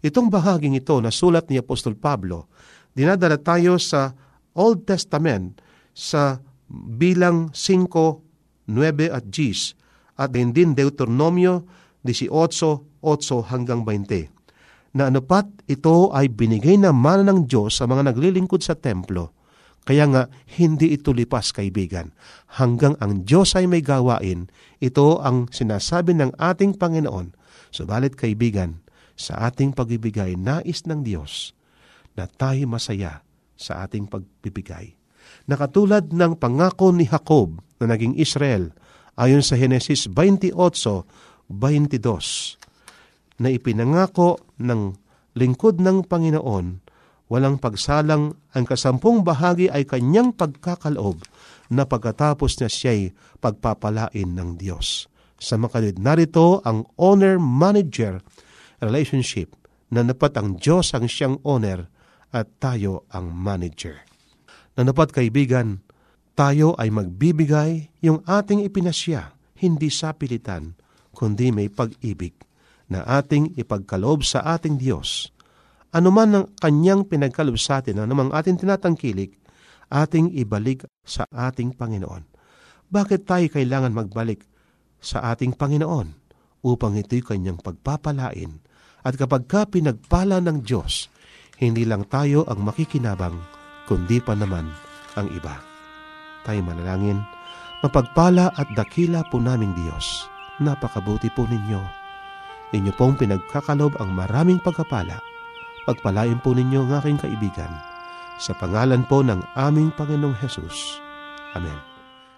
Itong 0.00 0.30
bahaging 0.30 0.78
ito 0.78 0.94
na 1.02 1.10
sulat 1.10 1.50
ni 1.50 1.58
Apostol 1.58 1.98
Pablo, 1.98 2.48
dinadala 2.92 3.40
tayo 3.40 3.80
sa 3.80 4.12
Old 4.52 4.84
Testament 4.84 5.60
sa 5.92 6.40
bilang 6.72 7.52
5, 7.52 7.88
9 8.68 9.12
at 9.12 9.24
10 9.28 10.20
at 10.20 10.28
din 10.32 10.72
Deuteronomio 10.76 11.64
18:8 12.04 13.48
hanggang 13.48 13.84
20 13.84 14.28
na 14.92 15.08
anupat 15.08 15.48
ito 15.68 16.12
ay 16.12 16.28
binigay 16.28 16.76
na 16.76 16.92
mana 16.92 17.32
ng 17.32 17.48
Diyos 17.48 17.80
sa 17.80 17.88
mga 17.88 18.12
naglilingkod 18.12 18.60
sa 18.60 18.76
templo 18.76 19.32
kaya 19.82 20.06
nga, 20.06 20.22
hindi 20.54 20.94
ito 20.94 21.10
lipas, 21.10 21.50
kaibigan. 21.50 22.14
Hanggang 22.54 22.94
ang 23.02 23.26
Diyos 23.26 23.58
ay 23.58 23.66
may 23.66 23.82
gawain, 23.82 24.46
ito 24.78 25.18
ang 25.18 25.50
sinasabi 25.50 26.14
ng 26.14 26.38
ating 26.38 26.78
Panginoon. 26.78 27.34
Subalit, 27.74 28.14
kaibigan, 28.14 28.78
sa 29.18 29.50
ating 29.50 29.74
pagibigay, 29.74 30.38
nais 30.38 30.86
ng 30.86 31.02
Diyos 31.02 31.50
na 32.16 32.26
tayo 32.28 32.68
masaya 32.68 33.22
sa 33.56 33.82
ating 33.86 34.06
pagbibigay. 34.10 34.96
Nakatulad 35.48 36.12
ng 36.12 36.36
pangako 36.36 36.92
ni 36.92 37.08
Jacob 37.08 37.62
na 37.78 37.86
naging 37.94 38.18
Israel 38.18 38.72
ayon 39.16 39.42
sa 39.44 39.56
Henesis 39.56 40.08
28:22 40.10 42.56
na 43.42 43.50
ipinangako 43.50 44.38
ng 44.60 44.94
lingkod 45.34 45.80
ng 45.80 46.04
Panginoon, 46.06 46.66
walang 47.32 47.56
pagsalang 47.56 48.36
ang 48.52 48.64
kasampung 48.68 49.24
bahagi 49.24 49.72
ay 49.72 49.88
kanyang 49.88 50.36
pagkakaloob 50.36 51.24
na 51.72 51.88
pagkatapos 51.88 52.60
na 52.60 52.68
siya'y 52.68 53.16
pagpapalain 53.40 54.36
ng 54.36 54.60
Diyos. 54.60 55.08
Sa 55.40 55.56
makalid 55.56 55.96
narito 55.98 56.60
ang 56.62 56.84
owner-manager 57.00 58.20
relationship 58.84 59.56
na 59.88 60.04
napat 60.04 60.36
ang 60.36 60.60
Diyos 60.60 60.92
ang 60.92 61.08
siyang 61.08 61.40
owner 61.42 61.88
at 62.32 62.48
tayo 62.58 63.04
ang 63.12 63.30
manager. 63.30 64.00
Na 64.74 64.88
napat 64.88 65.12
kaibigan, 65.12 65.84
tayo 66.32 66.72
ay 66.80 66.88
magbibigay 66.88 67.92
yung 68.00 68.24
ating 68.24 68.64
ipinasya, 68.64 69.36
hindi 69.60 69.92
sa 69.92 70.16
pilitan, 70.16 70.74
kundi 71.12 71.52
may 71.52 71.68
pag-ibig 71.68 72.32
na 72.88 73.04
ating 73.04 73.52
ipagkaloob 73.60 74.24
sa 74.24 74.40
ating 74.56 74.80
Diyos. 74.80 75.28
Ano 75.92 76.08
man 76.08 76.32
ang 76.32 76.46
kanyang 76.56 77.04
pinagkaloob 77.04 77.60
sa 77.60 77.84
atin, 77.84 78.00
anumang 78.00 78.32
ating 78.32 78.56
tinatangkilik, 78.56 79.36
ating 79.92 80.32
ibalik 80.40 80.88
sa 81.04 81.28
ating 81.28 81.76
Panginoon. 81.76 82.24
Bakit 82.88 83.28
tayo 83.28 83.44
kailangan 83.52 83.92
magbalik 83.92 84.44
sa 85.00 85.32
ating 85.32 85.52
Panginoon? 85.56 86.16
Upang 86.64 86.96
ito'y 86.96 87.20
kanyang 87.20 87.60
pagpapalain. 87.60 88.62
At 89.02 89.18
kapag 89.18 89.50
ka 89.50 89.66
pinagpala 89.66 90.38
ng 90.40 90.62
Diyos, 90.62 91.12
hindi 91.62 91.86
lang 91.86 92.02
tayo 92.10 92.42
ang 92.50 92.66
makikinabang, 92.66 93.38
kundi 93.86 94.18
pa 94.18 94.34
naman 94.34 94.66
ang 95.14 95.30
iba. 95.30 95.62
Tayo 96.42 96.58
manalangin, 96.66 97.22
mapagpala 97.86 98.50
at 98.58 98.66
dakila 98.74 99.22
po 99.30 99.38
naming 99.38 99.70
Diyos. 99.78 100.26
Napakabuti 100.58 101.30
po 101.30 101.46
ninyo. 101.46 101.78
Inyo 102.74 102.92
pong 102.98 103.14
pinagkakalob 103.14 103.94
ang 104.02 104.10
maraming 104.10 104.58
pagkapala. 104.58 105.22
Pagpalain 105.86 106.42
po 106.42 106.50
ninyo 106.50 106.82
ang 106.82 106.98
aking 106.98 107.22
kaibigan 107.22 107.70
sa 108.42 108.58
pangalan 108.58 109.06
po 109.06 109.22
ng 109.22 109.38
aming 109.54 109.94
Panginoong 109.94 110.34
Hesus. 110.42 110.98
Amen. 111.54 111.78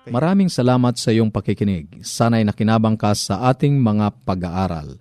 Maraming 0.04 0.52
salamat 0.52 1.00
sa 1.00 1.16
iyong 1.16 1.32
pakikinig. 1.32 2.04
Sana'y 2.04 2.44
nakinabang 2.44 3.00
ka 3.00 3.16
sa 3.16 3.48
ating 3.48 3.80
mga 3.80 4.12
pag-aaral. 4.28 5.00